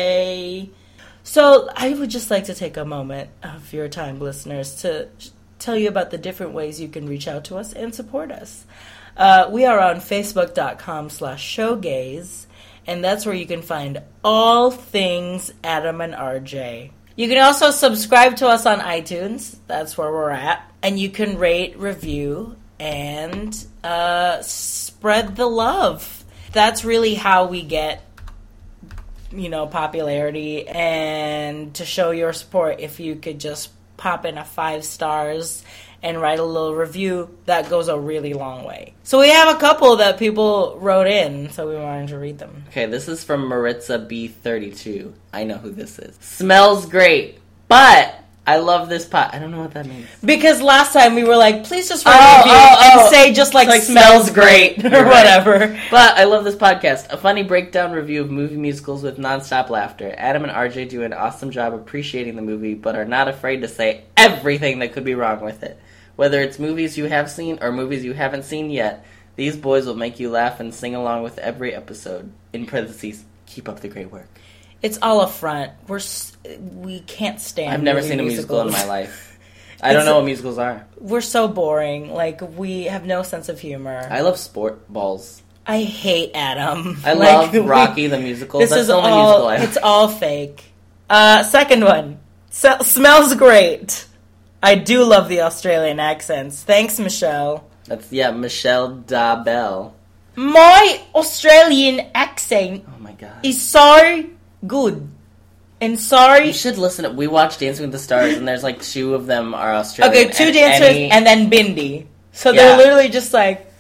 [1.24, 5.08] So, I would just like to take a moment of your time, listeners, to
[5.60, 8.66] tell you about the different ways you can reach out to us and support us.
[9.16, 12.46] Uh, we are on facebook.com slash showgays,
[12.86, 16.92] and that's where you can find all things Adam and RJ.
[17.16, 19.56] You can also subscribe to us on iTunes.
[19.68, 20.68] That's where we're at.
[20.82, 26.26] And you can rate, review, and uh, spread the love.
[26.52, 28.04] That's really how we get,
[29.34, 32.80] you know, popularity and to show your support.
[32.80, 35.64] If you could just pop in a five stars
[36.02, 38.94] and write a little review, that goes a really long way.
[39.04, 42.64] So we have a couple that people wrote in, so we wanted to read them.
[42.70, 45.14] Okay, this is from Maritza B32.
[45.32, 46.18] I know who this is.
[46.20, 49.34] Smells great, but I love this pot.
[49.34, 50.08] I don't know what that means.
[50.24, 53.00] Because last time we were like, please just write Oh, a review oh, oh.
[53.06, 54.94] and say just like, Like, smells smells great great.
[54.94, 55.80] or whatever.
[55.90, 57.10] But I love this podcast.
[57.10, 60.14] A funny breakdown review of movie musicals with nonstop laughter.
[60.18, 63.70] Adam and RJ do an awesome job appreciating the movie, but are not afraid to
[63.70, 65.80] say everything that could be wrong with it.
[66.18, 69.06] Whether it's movies you have seen or movies you haven't seen yet,
[69.38, 72.32] these boys will make you laugh and sing along with every episode.
[72.52, 74.33] In parentheses, keep up the great work.
[74.84, 75.72] It's all a front.
[75.88, 76.02] We're
[76.76, 77.72] we can't stand.
[77.74, 79.40] I've never seen a musical in my life.
[79.82, 80.86] I don't know what musicals are.
[81.00, 82.14] We're so boring.
[82.14, 84.08] Like we have no sense of humor.
[84.12, 85.42] I love sport balls.
[85.66, 87.00] I hate Adam.
[87.06, 88.60] I Like, love we- Rocky the musical.
[88.60, 89.26] This That's is the only all.
[89.28, 90.64] musical I It's all fake.
[91.10, 92.20] Uh, second one.
[92.50, 94.06] Smells great.
[94.62, 96.64] I do love the Australian accents.
[96.64, 97.68] Thanks, Michelle.
[97.86, 99.94] That's yeah, Michelle Dabell.
[100.36, 103.46] My Australian accent Oh my god.
[103.46, 104.24] is so
[104.66, 105.10] good
[105.82, 106.48] and sorry.
[106.48, 107.04] You should listen.
[107.04, 110.16] To, we watched Dancing with the Stars, and there's like two of them are Australian.
[110.28, 112.06] Okay, two and dancers any- and then Bindi.
[112.32, 112.62] So Yeah.
[112.62, 113.72] they're literally just like,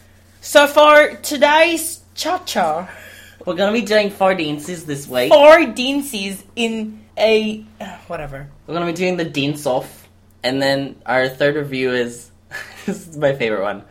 [0.41, 2.89] so for today's cha cha,
[3.45, 5.31] we're gonna be doing four dances this week.
[5.31, 8.49] four dances in a uh, whatever.
[8.67, 10.07] We're gonna be doing the dance off,
[10.43, 12.29] and then our third review is
[12.85, 13.83] this is my favorite one.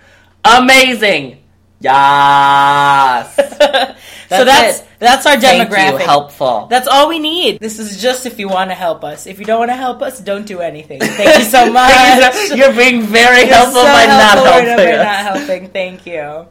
[0.45, 1.39] Amazing.
[1.83, 3.35] Yes.
[4.29, 4.87] so that's it.
[4.99, 5.93] that's our Thank demographic.
[6.01, 6.07] you.
[6.07, 6.67] Helpful.
[6.71, 7.61] That's all we need.
[7.61, 9.27] This is just if you want to help us.
[9.27, 11.01] If you don't want to help us, don't do anything.
[11.01, 12.51] Thank you so much.
[12.55, 15.69] You're being very You're helpful so by not helpful helping by not helping.
[15.71, 16.47] Thank you.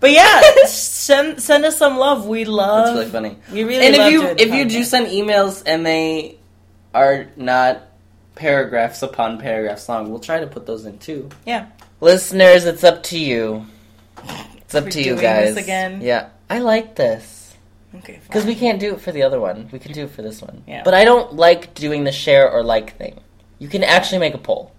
[0.00, 2.26] But yeah, send send us some love.
[2.26, 2.86] We love.
[2.86, 3.36] That's really funny.
[3.52, 6.38] We really and if you if you do send emails and they
[6.92, 7.82] are not
[8.34, 11.28] paragraphs upon paragraphs long, we'll try to put those in too.
[11.46, 11.66] yeah.
[12.00, 13.64] Listeners, it's up to you.
[14.58, 15.54] It's up We're to you doing guys.
[15.54, 16.00] this again?
[16.00, 17.54] Yeah, I like this
[17.94, 18.20] Okay.
[18.26, 18.48] because fine.
[18.54, 19.68] we can't do it for the other one.
[19.72, 20.62] We can do it for this one.
[20.66, 20.82] Yeah.
[20.84, 23.20] But I don't like doing the share or like thing.
[23.58, 24.72] You can actually make a poll.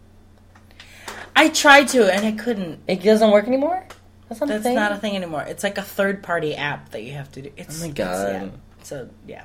[1.36, 2.80] I tried to and I couldn't.
[2.88, 3.86] It doesn't work anymore.
[4.30, 4.76] That's not a That's thing.
[4.76, 5.44] not a thing anymore.
[5.44, 7.52] It's like a third party app that you have to do.
[7.58, 8.00] It's, Oh my it's-
[8.34, 8.40] yeah.
[8.40, 8.52] God.
[8.84, 9.44] So yeah.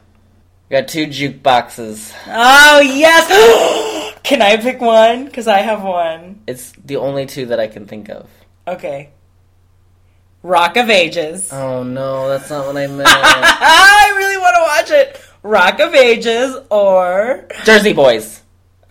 [0.70, 2.12] We got two jukeboxes.
[2.26, 4.14] Oh yes.
[4.22, 5.24] Can I pick one?
[5.24, 6.42] Because I have one.
[6.46, 8.28] It's the only two that I can think of.
[8.66, 9.10] Okay.
[10.42, 11.52] Rock of Ages.
[11.52, 13.08] Oh no, that's not what I meant.
[13.08, 15.20] I really want to watch it.
[15.42, 18.42] Rock of Ages or Jersey Boys.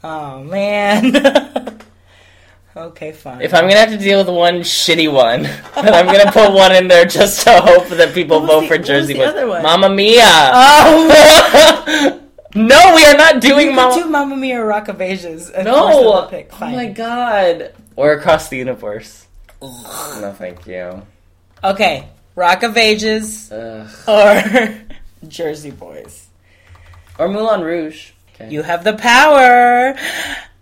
[0.04, 1.16] oh man.
[2.78, 3.42] okay, fine.
[3.42, 5.44] If I'm gonna have to deal with one shitty one,
[5.76, 8.68] then I'm gonna put one in there just to hope that people What vote the-
[8.68, 9.28] for what was Jersey the Boys.
[9.30, 9.64] other one?
[9.64, 10.24] Mamma Mia.
[10.26, 12.22] oh,
[12.56, 13.96] no, we are not doing you Mamma.
[13.96, 15.50] do Mamma Mia or Rock of Ages.
[15.50, 15.92] and no.
[15.92, 16.62] force them to pick.
[16.62, 17.74] Oh my god.
[17.96, 19.28] Or across the universe.
[19.62, 21.02] no, thank you.
[21.64, 23.90] Okay, Rock of Ages Ugh.
[24.08, 24.78] or
[25.28, 26.28] Jersey Boys.
[27.20, 28.12] Or Moulin Rouge.
[28.36, 28.52] Okay.
[28.52, 29.96] You have the power.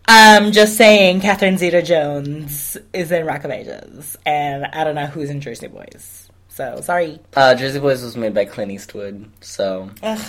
[0.07, 5.29] I'm just saying, Catherine Zeta-Jones is in Rock of Ages, and I don't know who's
[5.29, 6.29] in Jersey Boys.
[6.49, 7.19] So sorry.
[7.35, 10.21] Uh, Jersey Boys was made by Clint Eastwood, so Ugh.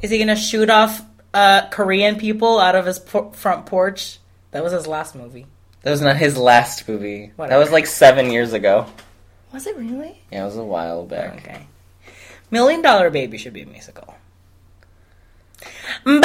[0.00, 1.02] Is he gonna shoot off
[1.34, 4.18] uh, Korean people out of his por- front porch?
[4.52, 5.46] That was his last movie.
[5.82, 7.32] that was not his last movie.
[7.36, 7.54] Whatever.
[7.58, 8.86] That was like seven years ago.
[9.52, 10.20] Was it really?
[10.30, 11.34] Yeah, it was a while back.
[11.38, 11.66] Okay.
[12.50, 14.14] Million Dollar Baby should be a musical.
[16.04, 16.20] Bye.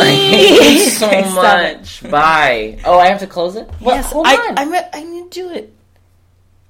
[0.00, 2.10] I hate you so Stop much.
[2.10, 2.78] Bye.
[2.84, 3.68] Oh, I have to close it.
[3.80, 3.94] What?
[3.94, 4.58] Yes, Hold I, on.
[4.58, 4.74] I'm.
[4.74, 5.72] a- I need to do it.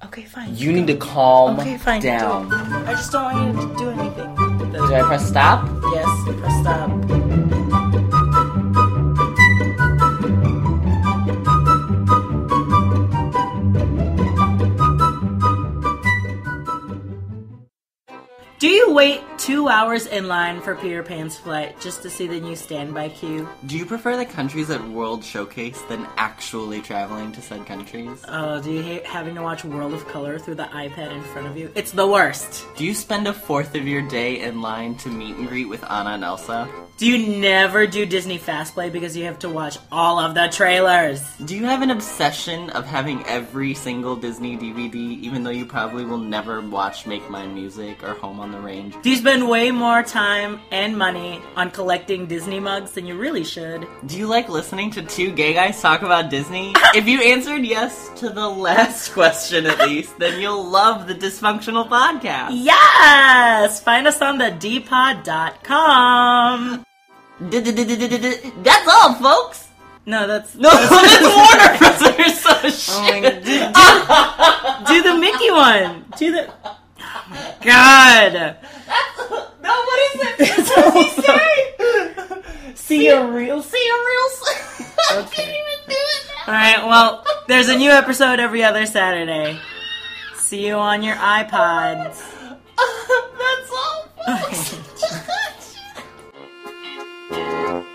[0.05, 0.55] Okay, fine.
[0.55, 1.99] You need to calm Okay, fine.
[2.01, 2.53] do down.
[2.53, 4.35] I just don't want you to do anything.
[4.59, 5.67] with Do I press stop?
[5.93, 6.07] Yes,
[6.39, 8.04] press stop.
[18.57, 22.39] Do you wait two hours in line for Peter Pan's flight just to see the
[22.39, 23.49] new standby queue?
[23.65, 28.23] Do you prefer the countries at World Showcase than actually traveling to said countries?
[28.29, 31.47] Oh, do you hate having to watch World of Color through the iPad in front
[31.47, 31.69] of you?
[31.75, 32.65] It's the worst.
[32.77, 35.83] Do you spend a fourth of your day in line to meet and greet with
[35.83, 36.69] Anna and Elsa?
[36.97, 41.21] Do you never do Disney Fastplay because you have to watch all of the trailers?
[41.43, 46.05] Do you have an obsession of having every single Disney DVD, even though you probably
[46.05, 48.95] will never watch Make Mine Music or Home on the Range?
[49.01, 53.43] Do you spend way more time and money on collecting Disney mugs than you really
[53.43, 53.85] should?
[54.05, 56.71] Do you like listening to two gay guys talk about Disney?
[56.95, 61.89] if you answered yes to the last question at least, then you'll love the Dysfunctional
[61.89, 62.51] Podcast.
[62.53, 63.81] Yes!
[63.81, 65.65] Find us on the dpod.com.
[67.39, 69.67] That's all, folks!
[70.05, 73.43] No, that's No, that's Warner Brothers, oh so oh, shit.
[74.87, 76.05] do the Mickey one.
[76.17, 78.57] Do the Oh my god.
[79.61, 80.67] No, what is it?
[80.69, 82.73] What does he say?
[82.75, 85.25] See a real See a real.
[85.25, 85.61] Okay.
[86.47, 89.59] Alright, well, there's a new episode every other Saturday.
[90.35, 92.21] See you on your iPods.
[92.77, 94.75] That's all, folks.
[97.55, 97.94] Thank you.